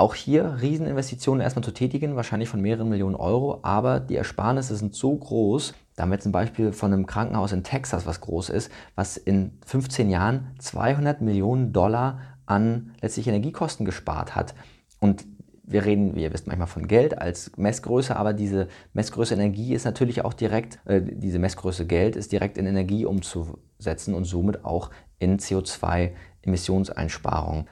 Auch 0.00 0.14
hier 0.14 0.56
Rieseninvestitionen 0.62 1.42
erstmal 1.42 1.62
zu 1.62 1.72
tätigen, 1.72 2.16
wahrscheinlich 2.16 2.48
von 2.48 2.62
mehreren 2.62 2.88
Millionen 2.88 3.16
Euro, 3.16 3.58
aber 3.60 4.00
die 4.00 4.16
Ersparnisse 4.16 4.74
sind 4.74 4.94
so 4.94 5.14
groß, 5.14 5.74
da 5.94 6.04
haben 6.04 6.10
wir 6.10 6.18
zum 6.18 6.32
Beispiel 6.32 6.72
von 6.72 6.90
einem 6.90 7.04
Krankenhaus 7.04 7.52
in 7.52 7.64
Texas, 7.64 8.06
was 8.06 8.22
groß 8.22 8.48
ist, 8.48 8.72
was 8.94 9.18
in 9.18 9.58
15 9.66 10.08
Jahren 10.08 10.52
200 10.58 11.20
Millionen 11.20 11.74
Dollar 11.74 12.18
an 12.46 12.94
letztlich 13.02 13.28
Energiekosten 13.28 13.84
gespart 13.84 14.34
hat. 14.34 14.54
Und 15.00 15.26
wir 15.64 15.84
reden, 15.84 16.16
wie 16.16 16.22
ihr 16.22 16.32
wisst, 16.32 16.46
manchmal 16.46 16.68
von 16.68 16.88
Geld 16.88 17.18
als 17.18 17.54
Messgröße, 17.58 18.16
aber 18.16 18.32
diese 18.32 18.68
Messgröße 18.94 19.34
Energie 19.34 19.74
ist 19.74 19.84
natürlich 19.84 20.24
auch 20.24 20.32
direkt, 20.32 20.78
äh, 20.86 21.02
diese 21.02 21.38
Messgröße 21.38 21.84
Geld 21.84 22.16
ist 22.16 22.32
direkt 22.32 22.56
in 22.56 22.64
Energie 22.64 23.04
umzusetzen 23.04 24.14
und 24.14 24.24
somit 24.24 24.64
auch 24.64 24.88
in 25.18 25.38
CO2-Emissionseinsparungen. 25.38 27.66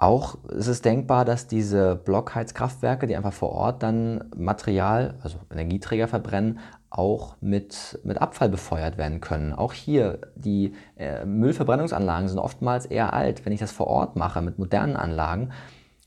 Auch 0.00 0.44
ist 0.44 0.68
es 0.68 0.80
denkbar, 0.80 1.24
dass 1.24 1.48
diese 1.48 1.96
Blockheizkraftwerke, 1.96 3.08
die 3.08 3.16
einfach 3.16 3.32
vor 3.32 3.50
Ort 3.50 3.82
dann 3.82 4.30
Material, 4.36 5.18
also 5.22 5.38
Energieträger 5.50 6.06
verbrennen, 6.06 6.60
auch 6.88 7.36
mit, 7.40 7.98
mit 8.04 8.22
Abfall 8.22 8.48
befeuert 8.48 8.96
werden 8.96 9.20
können. 9.20 9.52
Auch 9.52 9.72
hier, 9.72 10.20
die 10.36 10.76
äh, 10.96 11.24
Müllverbrennungsanlagen 11.24 12.28
sind 12.28 12.38
oftmals 12.38 12.86
eher 12.86 13.12
alt. 13.12 13.44
Wenn 13.44 13.52
ich 13.52 13.58
das 13.58 13.72
vor 13.72 13.88
Ort 13.88 14.14
mache 14.14 14.40
mit 14.40 14.56
modernen 14.56 14.94
Anlagen, 14.94 15.50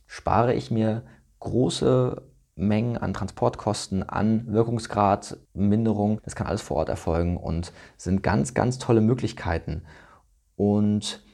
spare 0.07 0.53
ich 0.53 0.71
mir 0.71 1.03
große 1.39 2.21
Mengen 2.55 2.97
an 2.97 3.13
Transportkosten, 3.13 4.07
an 4.07 4.47
Wirkungsgrad, 4.47 5.37
Minderung. 5.53 6.21
Das 6.23 6.35
kann 6.35 6.47
alles 6.47 6.61
vor 6.61 6.77
Ort 6.77 6.87
erfolgen 6.87 7.35
und 7.35 7.73
sind 7.97 8.23
ganz, 8.23 8.53
ganz 8.53 8.77
tolle 8.77 9.01
Möglichkeiten. 9.01 9.83
Und 10.55 11.25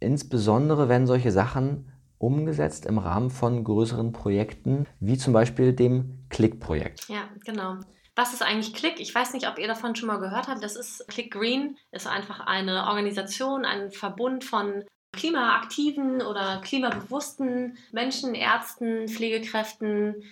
insbesondere, 0.00 0.88
wenn 0.88 1.06
solche 1.06 1.30
Sachen 1.30 1.92
umgesetzt 2.18 2.86
im 2.86 2.98
Rahmen 2.98 3.30
von 3.30 3.62
größeren 3.64 4.12
Projekten, 4.12 4.86
wie 5.00 5.18
zum 5.18 5.32
Beispiel 5.32 5.72
dem 5.72 6.26
Click-Projekt. 6.30 7.08
Ja, 7.08 7.28
genau. 7.44 7.76
Was 8.14 8.32
ist 8.32 8.42
eigentlich 8.42 8.72
Click? 8.72 8.98
Ich 8.98 9.14
weiß 9.14 9.34
nicht, 9.34 9.46
ob 9.46 9.58
ihr 9.58 9.68
davon 9.68 9.94
schon 9.94 10.06
mal 10.06 10.18
gehört 10.18 10.48
habt. 10.48 10.64
Das 10.64 10.74
ist 10.74 11.06
Click 11.08 11.30
Green, 11.30 11.76
ist 11.92 12.06
einfach 12.06 12.40
eine 12.40 12.86
Organisation, 12.86 13.66
ein 13.66 13.90
Verbund 13.90 14.42
von 14.42 14.84
klimaaktiven 15.12 16.22
oder 16.22 16.60
klimabewussten 16.62 17.76
Menschen, 17.92 18.34
Ärzten, 18.34 19.08
Pflegekräften, 19.08 20.22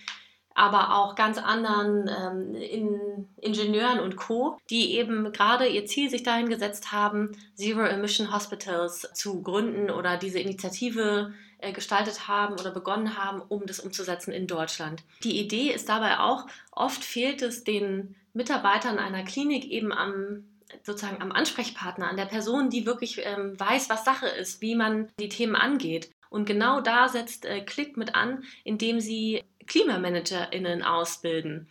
aber 0.55 0.97
auch 0.97 1.15
ganz 1.15 1.39
anderen 1.39 2.09
ähm, 2.09 2.55
in 2.55 3.29
Ingenieuren 3.41 3.99
und 3.99 4.17
Co., 4.17 4.57
die 4.71 4.95
eben 4.95 5.33
gerade 5.33 5.67
ihr 5.67 5.85
Ziel 5.85 6.09
sich 6.09 6.23
dahin 6.23 6.49
gesetzt 6.49 6.93
haben, 6.93 7.33
Zero 7.55 7.83
Emission 7.83 8.33
Hospitals 8.33 9.11
zu 9.15 9.43
gründen 9.43 9.91
oder 9.91 10.17
diese 10.17 10.39
Initiative 10.39 11.35
gestaltet 11.73 12.29
haben 12.29 12.55
oder 12.55 12.71
begonnen 12.71 13.17
haben, 13.17 13.41
um 13.41 13.67
das 13.67 13.81
umzusetzen 13.81 14.33
in 14.33 14.47
Deutschland. 14.47 15.03
Die 15.23 15.41
Idee 15.41 15.71
ist 15.73 15.89
dabei 15.89 16.19
auch, 16.19 16.47
oft 16.73 17.05
fehlt 17.05 17.43
es 17.43 17.65
den 17.65 18.15
Mitarbeitern 18.33 18.99
einer 18.99 19.23
Klinik 19.23 19.65
eben 19.65 19.93
am 19.93 20.45
sozusagen 20.83 21.23
am 21.23 21.31
Ansprechpartner, 21.31 22.09
an 22.09 22.17
der 22.17 22.25
Person, 22.25 22.71
die 22.71 22.87
wirklich 22.87 23.21
ähm, 23.25 23.59
weiß, 23.59 23.91
was 23.91 24.05
Sache 24.05 24.27
ist, 24.27 24.61
wie 24.61 24.75
man 24.75 25.09
die 25.21 25.29
Themen 25.29 25.55
angeht. 25.55 26.11
Und 26.31 26.47
genau 26.47 26.81
da 26.81 27.09
setzt 27.09 27.45
äh, 27.45 27.61
Klick 27.61 27.97
mit 27.97 28.15
an, 28.15 28.43
indem 28.65 29.01
sie 29.01 29.45
KlimamanagerInnen 29.67 30.83
ausbilden. 30.83 31.71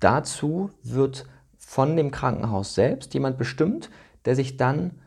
Dazu 0.00 0.70
wird 0.82 1.26
von 1.58 1.96
dem 1.96 2.10
Krankenhaus 2.10 2.74
selbst 2.74 3.14
jemand 3.14 3.38
bestimmt, 3.38 3.90
der 4.24 4.36
sich 4.36 4.56
dann 4.56 5.00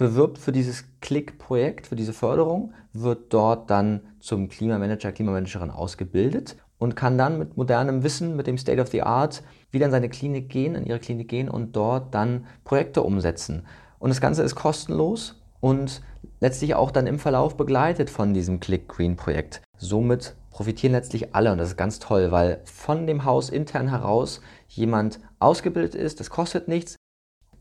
bewirbt 0.00 0.38
für 0.38 0.50
dieses 0.50 0.86
Klick-Projekt, 1.02 1.86
für 1.86 1.94
diese 1.94 2.14
Förderung, 2.14 2.72
wird 2.94 3.34
dort 3.34 3.68
dann 3.68 4.00
zum 4.18 4.48
Klimamanager, 4.48 5.12
Klimamanagerin 5.12 5.70
ausgebildet 5.70 6.56
und 6.78 6.96
kann 6.96 7.18
dann 7.18 7.38
mit 7.38 7.58
modernem 7.58 8.02
Wissen, 8.02 8.34
mit 8.34 8.46
dem 8.46 8.56
State 8.56 8.80
of 8.80 8.88
the 8.88 9.02
Art 9.02 9.42
wieder 9.70 9.84
in 9.84 9.92
seine 9.92 10.08
Klinik 10.08 10.48
gehen, 10.48 10.74
in 10.74 10.86
ihre 10.86 11.00
Klinik 11.00 11.28
gehen 11.28 11.50
und 11.50 11.76
dort 11.76 12.14
dann 12.14 12.46
Projekte 12.64 13.02
umsetzen. 13.02 13.66
Und 13.98 14.08
das 14.08 14.22
Ganze 14.22 14.42
ist 14.42 14.54
kostenlos 14.54 15.38
und 15.60 16.00
letztlich 16.40 16.74
auch 16.74 16.92
dann 16.92 17.06
im 17.06 17.18
Verlauf 17.18 17.58
begleitet 17.58 18.08
von 18.08 18.32
diesem 18.32 18.58
Click 18.58 18.88
Green 18.88 19.16
Projekt. 19.16 19.60
Somit 19.76 20.34
profitieren 20.48 20.94
letztlich 20.94 21.34
alle 21.34 21.52
und 21.52 21.58
das 21.58 21.68
ist 21.68 21.76
ganz 21.76 21.98
toll, 21.98 22.30
weil 22.30 22.62
von 22.64 23.06
dem 23.06 23.26
Haus 23.26 23.50
intern 23.50 23.88
heraus 23.88 24.40
jemand 24.66 25.20
ausgebildet 25.40 25.94
ist, 25.94 26.20
das 26.20 26.30
kostet 26.30 26.68
nichts. 26.68 26.96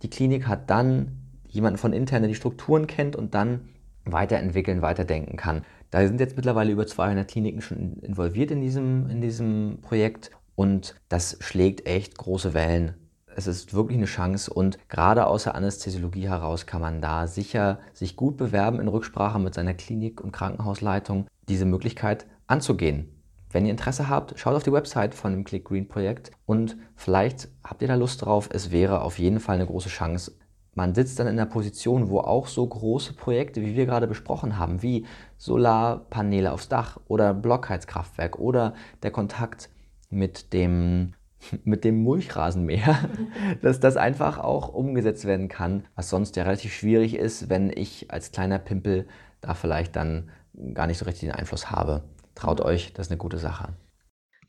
Die 0.03 0.09
Klinik 0.09 0.47
hat 0.47 0.69
dann 0.69 1.18
jemanden 1.49 1.77
von 1.77 1.93
intern, 1.93 2.21
der 2.21 2.29
die 2.29 2.35
Strukturen 2.35 2.87
kennt 2.87 3.15
und 3.15 3.33
dann 3.33 3.69
weiterentwickeln, 4.05 4.81
weiterdenken 4.81 5.37
kann. 5.37 5.63
Da 5.91 6.05
sind 6.05 6.19
jetzt 6.19 6.35
mittlerweile 6.35 6.71
über 6.71 6.85
200 6.85 7.27
Kliniken 7.27 7.61
schon 7.61 7.97
involviert 8.01 8.51
in 8.51 8.61
diesem, 8.61 9.09
in 9.09 9.21
diesem 9.21 9.79
Projekt 9.81 10.31
und 10.55 10.95
das 11.09 11.37
schlägt 11.39 11.87
echt 11.87 12.17
große 12.17 12.53
Wellen. 12.53 12.93
Es 13.35 13.47
ist 13.47 13.73
wirklich 13.73 13.97
eine 13.97 14.05
Chance 14.05 14.53
und 14.53 14.77
gerade 14.89 15.25
aus 15.27 15.43
der 15.43 15.55
Anästhesiologie 15.55 16.27
heraus 16.27 16.65
kann 16.65 16.81
man 16.81 17.01
da 17.01 17.27
sicher 17.27 17.79
sich 17.93 18.15
gut 18.15 18.37
bewerben 18.37 18.79
in 18.79 18.87
Rücksprache 18.87 19.39
mit 19.39 19.53
seiner 19.53 19.73
Klinik- 19.73 20.21
und 20.21 20.31
Krankenhausleitung, 20.31 21.27
diese 21.47 21.65
Möglichkeit 21.65 22.27
anzugehen. 22.47 23.15
Wenn 23.51 23.65
ihr 23.65 23.71
Interesse 23.71 24.09
habt, 24.09 24.37
schaut 24.37 24.55
auf 24.55 24.63
die 24.63 24.73
Website 24.73 25.15
von 25.15 25.31
dem 25.31 25.43
Click 25.43 25.65
Green 25.65 25.87
Projekt 25.87 26.31
und 26.45 26.77
vielleicht 26.95 27.47
habt 27.63 27.81
ihr 27.81 27.87
da 27.87 27.95
Lust 27.95 28.23
drauf. 28.23 28.49
Es 28.51 28.69
wäre 28.69 29.01
auf 29.01 29.17
jeden 29.17 29.39
Fall 29.39 29.55
eine 29.55 29.65
große 29.65 29.89
Chance, 29.89 30.33
man 30.79 30.95
sitzt 30.95 31.19
dann 31.19 31.27
in 31.27 31.37
einer 31.37 31.45
Position, 31.45 32.09
wo 32.09 32.19
auch 32.19 32.47
so 32.47 32.65
große 32.65 33.11
Projekte, 33.11 33.61
wie 33.61 33.75
wir 33.75 33.85
gerade 33.85 34.07
besprochen 34.07 34.57
haben, 34.57 34.81
wie 34.81 35.05
Solarpaneele 35.37 36.53
aufs 36.53 36.69
Dach 36.69 36.97
oder 37.09 37.33
Blockheizkraftwerk 37.33 38.39
oder 38.39 38.73
der 39.03 39.11
Kontakt 39.11 39.69
mit 40.09 40.53
dem, 40.53 41.15
mit 41.65 41.83
dem 41.83 42.01
Mulchrasenmäher, 42.01 42.97
dass 43.61 43.81
das 43.81 43.97
einfach 43.97 44.37
auch 44.37 44.69
umgesetzt 44.69 45.25
werden 45.25 45.49
kann, 45.49 45.85
was 45.95 46.09
sonst 46.09 46.37
ja 46.37 46.43
relativ 46.43 46.73
schwierig 46.73 47.15
ist, 47.15 47.49
wenn 47.49 47.69
ich 47.75 48.09
als 48.09 48.31
kleiner 48.31 48.57
Pimpel 48.57 49.05
da 49.41 49.55
vielleicht 49.55 49.97
dann 49.97 50.29
gar 50.73 50.87
nicht 50.87 50.97
so 50.97 51.03
richtig 51.03 51.29
den 51.29 51.37
Einfluss 51.37 51.69
habe. 51.71 52.03
Traut 52.35 52.61
euch, 52.61 52.93
das 52.93 53.07
ist 53.07 53.11
eine 53.11 53.17
gute 53.17 53.37
Sache. 53.37 53.73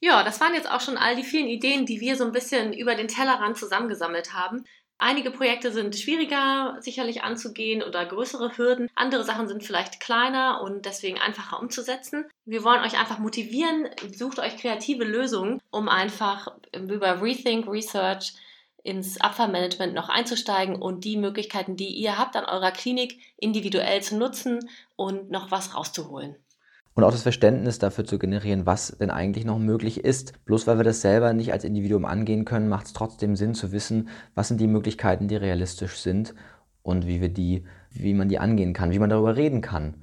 Ja, 0.03 0.23
das 0.25 0.40
waren 0.40 0.55
jetzt 0.55 0.71
auch 0.71 0.81
schon 0.81 0.97
all 0.97 1.14
die 1.14 1.25
vielen 1.25 1.49
Ideen, 1.49 1.85
die 1.85 2.01
wir 2.01 2.16
so 2.16 2.25
ein 2.25 2.33
bisschen 2.33 2.73
über 2.73 2.95
den 2.95 3.09
Tellerrand 3.09 3.59
zusammengesammelt 3.59 4.33
haben. 4.33 4.64
Einige 5.02 5.30
Projekte 5.30 5.72
sind 5.72 5.96
schwieriger 5.96 6.76
sicherlich 6.80 7.22
anzugehen 7.22 7.82
oder 7.82 8.04
größere 8.04 8.58
Hürden. 8.58 8.90
Andere 8.94 9.24
Sachen 9.24 9.48
sind 9.48 9.64
vielleicht 9.64 9.98
kleiner 9.98 10.60
und 10.62 10.84
deswegen 10.84 11.18
einfacher 11.18 11.58
umzusetzen. 11.58 12.26
Wir 12.44 12.64
wollen 12.64 12.84
euch 12.84 12.98
einfach 12.98 13.18
motivieren, 13.18 13.88
sucht 14.14 14.38
euch 14.38 14.58
kreative 14.58 15.04
Lösungen, 15.04 15.62
um 15.70 15.88
einfach 15.88 16.48
über 16.74 17.22
Rethink 17.22 17.66
Research 17.66 18.34
ins 18.82 19.18
Abfallmanagement 19.18 19.94
noch 19.94 20.10
einzusteigen 20.10 20.76
und 20.76 21.02
die 21.02 21.16
Möglichkeiten, 21.16 21.76
die 21.76 21.88
ihr 21.88 22.18
habt 22.18 22.36
an 22.36 22.44
eurer 22.44 22.70
Klinik 22.70 23.18
individuell 23.38 24.02
zu 24.02 24.18
nutzen 24.18 24.68
und 24.96 25.30
noch 25.30 25.50
was 25.50 25.74
rauszuholen 25.74 26.36
und 26.94 27.05
auch 27.05 27.12
das 27.12 27.22
Verständnis 27.22 27.79
dafür 27.79 28.05
zu 28.05 28.18
generieren, 28.18 28.66
was 28.66 28.96
denn 28.98 29.11
eigentlich 29.11 29.44
noch 29.44 29.59
möglich 29.59 30.05
ist. 30.05 30.44
Bloß 30.44 30.66
weil 30.66 30.79
wir 30.79 30.85
das 30.85 31.00
selber 31.00 31.33
nicht 31.33 31.53
als 31.53 31.64
Individuum 31.64 32.05
angehen 32.05 32.44
können, 32.44 32.68
macht 32.68 32.87
es 32.87 32.92
trotzdem 32.92 33.37
Sinn 33.37 33.55
zu 33.55 33.72
wissen, 33.72 34.09
was 34.35 34.48
sind 34.48 34.61
die 34.61 34.66
Möglichkeiten, 34.66 35.29
die 35.29 35.37
realistisch 35.37 35.98
sind 35.98 36.35
und 36.83 37.07
wie 37.07 37.20
wir 37.20 37.29
die, 37.29 37.64
wie 37.90 38.14
man 38.14 38.29
die 38.29 38.38
angehen 38.38 38.72
kann, 38.72 38.90
wie 38.90 38.98
man 38.98 39.11
darüber 39.11 39.37
reden 39.37 39.61
kann. 39.61 39.94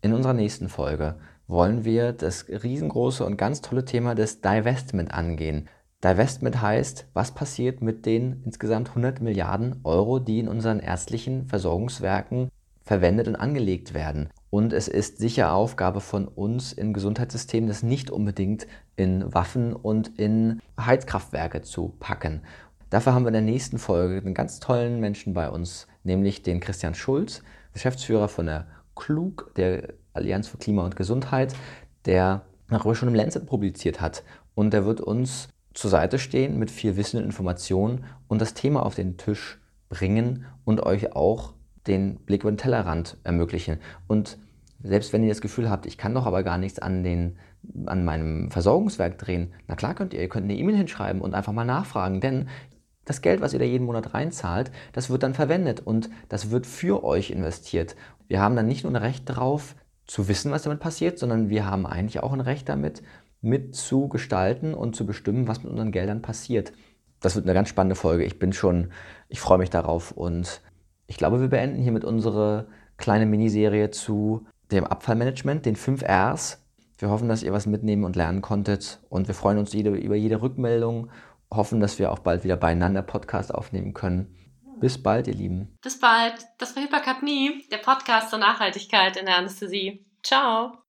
In 0.00 0.12
unserer 0.12 0.34
nächsten 0.34 0.68
Folge 0.68 1.16
wollen 1.46 1.84
wir 1.84 2.12
das 2.12 2.46
riesengroße 2.48 3.24
und 3.24 3.36
ganz 3.36 3.60
tolle 3.60 3.84
Thema 3.84 4.14
des 4.14 4.40
Divestment 4.40 5.12
angehen. 5.12 5.68
Divestment 6.02 6.60
heißt, 6.60 7.06
was 7.14 7.32
passiert 7.32 7.80
mit 7.80 8.04
den 8.04 8.42
insgesamt 8.44 8.90
100 8.90 9.20
Milliarden 9.20 9.80
Euro, 9.84 10.18
die 10.18 10.38
in 10.38 10.48
unseren 10.48 10.80
ärztlichen 10.80 11.46
Versorgungswerken 11.46 12.50
verwendet 12.82 13.28
und 13.28 13.36
angelegt 13.36 13.94
werden. 13.94 14.28
Und 14.54 14.72
es 14.72 14.86
ist 14.86 15.18
sicher 15.18 15.52
Aufgabe 15.52 16.00
von 16.00 16.28
uns 16.28 16.72
im 16.72 16.92
Gesundheitssystem, 16.92 17.66
das 17.66 17.82
nicht 17.82 18.08
unbedingt 18.08 18.68
in 18.94 19.34
Waffen 19.34 19.72
und 19.72 20.16
in 20.16 20.60
Heizkraftwerke 20.78 21.62
zu 21.62 21.96
packen. 21.98 22.42
Dafür 22.88 23.14
haben 23.14 23.24
wir 23.24 23.30
in 23.30 23.32
der 23.32 23.42
nächsten 23.42 23.78
Folge 23.78 24.18
einen 24.18 24.32
ganz 24.32 24.60
tollen 24.60 25.00
Menschen 25.00 25.34
bei 25.34 25.50
uns, 25.50 25.88
nämlich 26.04 26.44
den 26.44 26.60
Christian 26.60 26.94
Schulz, 26.94 27.42
Geschäftsführer 27.72 28.28
von 28.28 28.46
der 28.46 28.68
KLUG, 28.94 29.56
der 29.56 29.94
Allianz 30.12 30.46
für 30.46 30.58
Klima 30.58 30.84
und 30.84 30.94
Gesundheit, 30.94 31.52
der 32.04 32.42
darüber 32.68 32.94
schon 32.94 33.08
im 33.08 33.16
Lancet 33.16 33.46
publiziert 33.46 34.00
hat. 34.00 34.22
Und 34.54 34.72
der 34.72 34.86
wird 34.86 35.00
uns 35.00 35.48
zur 35.72 35.90
Seite 35.90 36.20
stehen 36.20 36.60
mit 36.60 36.70
viel 36.70 36.96
Wissen 36.96 37.16
und 37.16 37.24
Informationen 37.24 38.04
und 38.28 38.40
das 38.40 38.54
Thema 38.54 38.86
auf 38.86 38.94
den 38.94 39.16
Tisch 39.16 39.58
bringen 39.88 40.46
und 40.64 40.80
euch 40.80 41.16
auch 41.16 41.54
den 41.88 42.16
Blick 42.20 42.42
über 42.42 42.52
den 42.52 42.56
Tellerrand 42.56 43.18
ermöglichen. 43.24 43.78
Und 44.06 44.38
selbst 44.84 45.12
wenn 45.12 45.22
ihr 45.22 45.30
das 45.30 45.40
Gefühl 45.40 45.68
habt, 45.70 45.86
ich 45.86 45.98
kann 45.98 46.14
doch 46.14 46.26
aber 46.26 46.42
gar 46.42 46.58
nichts 46.58 46.78
an, 46.78 47.02
den, 47.02 47.38
an 47.86 48.04
meinem 48.04 48.50
Versorgungswerk 48.50 49.18
drehen, 49.18 49.52
na 49.66 49.74
klar 49.74 49.94
könnt 49.94 50.14
ihr, 50.14 50.20
ihr 50.20 50.28
könnt 50.28 50.44
eine 50.44 50.56
E-Mail 50.56 50.76
hinschreiben 50.76 51.20
und 51.20 51.34
einfach 51.34 51.52
mal 51.52 51.64
nachfragen, 51.64 52.20
denn 52.20 52.48
das 53.04 53.20
Geld, 53.20 53.40
was 53.40 53.52
ihr 53.52 53.58
da 53.58 53.64
jeden 53.64 53.86
Monat 53.86 54.14
reinzahlt, 54.14 54.70
das 54.92 55.10
wird 55.10 55.22
dann 55.22 55.34
verwendet 55.34 55.80
und 55.80 56.08
das 56.28 56.50
wird 56.50 56.66
für 56.66 57.04
euch 57.04 57.30
investiert. 57.30 57.96
Wir 58.28 58.40
haben 58.40 58.56
dann 58.56 58.66
nicht 58.66 58.84
nur 58.84 58.92
ein 58.92 58.96
Recht 58.96 59.28
darauf, 59.28 59.74
zu 60.06 60.28
wissen, 60.28 60.52
was 60.52 60.62
damit 60.62 60.80
passiert, 60.80 61.18
sondern 61.18 61.48
wir 61.48 61.66
haben 61.66 61.86
eigentlich 61.86 62.22
auch 62.22 62.32
ein 62.32 62.40
Recht 62.40 62.68
damit, 62.68 63.02
mitzugestalten 63.40 64.74
und 64.74 64.96
zu 64.96 65.06
bestimmen, 65.06 65.48
was 65.48 65.62
mit 65.62 65.70
unseren 65.70 65.92
Geldern 65.92 66.22
passiert. 66.22 66.72
Das 67.20 67.36
wird 67.36 67.46
eine 67.46 67.54
ganz 67.54 67.68
spannende 67.68 67.94
Folge. 67.94 68.24
Ich 68.24 68.38
bin 68.38 68.52
schon, 68.52 68.90
ich 69.28 69.40
freue 69.40 69.58
mich 69.58 69.70
darauf 69.70 70.12
und 70.12 70.62
ich 71.06 71.16
glaube, 71.16 71.40
wir 71.40 71.48
beenden 71.48 71.82
hiermit 71.82 72.04
unsere 72.04 72.68
kleine 72.96 73.26
Miniserie 73.26 73.90
zu 73.90 74.46
dem 74.74 74.84
Abfallmanagement, 74.84 75.66
den 75.66 75.76
5 75.76 76.02
Rs. 76.02 76.60
Wir 76.98 77.10
hoffen, 77.10 77.28
dass 77.28 77.42
ihr 77.42 77.52
was 77.52 77.66
mitnehmen 77.66 78.04
und 78.04 78.16
lernen 78.16 78.42
konntet 78.42 79.00
und 79.08 79.26
wir 79.26 79.34
freuen 79.34 79.58
uns 79.58 79.72
jede, 79.72 79.90
über 79.90 80.14
jede 80.14 80.40
Rückmeldung, 80.40 81.10
hoffen, 81.52 81.80
dass 81.80 81.98
wir 81.98 82.12
auch 82.12 82.20
bald 82.20 82.44
wieder 82.44 82.56
beieinander 82.56 83.02
Podcast 83.02 83.54
aufnehmen 83.54 83.94
können. 83.94 84.34
Bis 84.80 85.02
bald, 85.02 85.26
ihr 85.28 85.34
Lieben. 85.34 85.76
Bis 85.82 85.98
bald. 85.98 86.34
Das 86.58 86.74
war 86.76 86.82
Hyperkapnie, 86.82 87.66
der 87.70 87.78
Podcast 87.78 88.30
zur 88.30 88.38
Nachhaltigkeit 88.38 89.16
in 89.16 89.26
der 89.26 89.38
Anästhesie. 89.38 90.04
Ciao. 90.22 90.83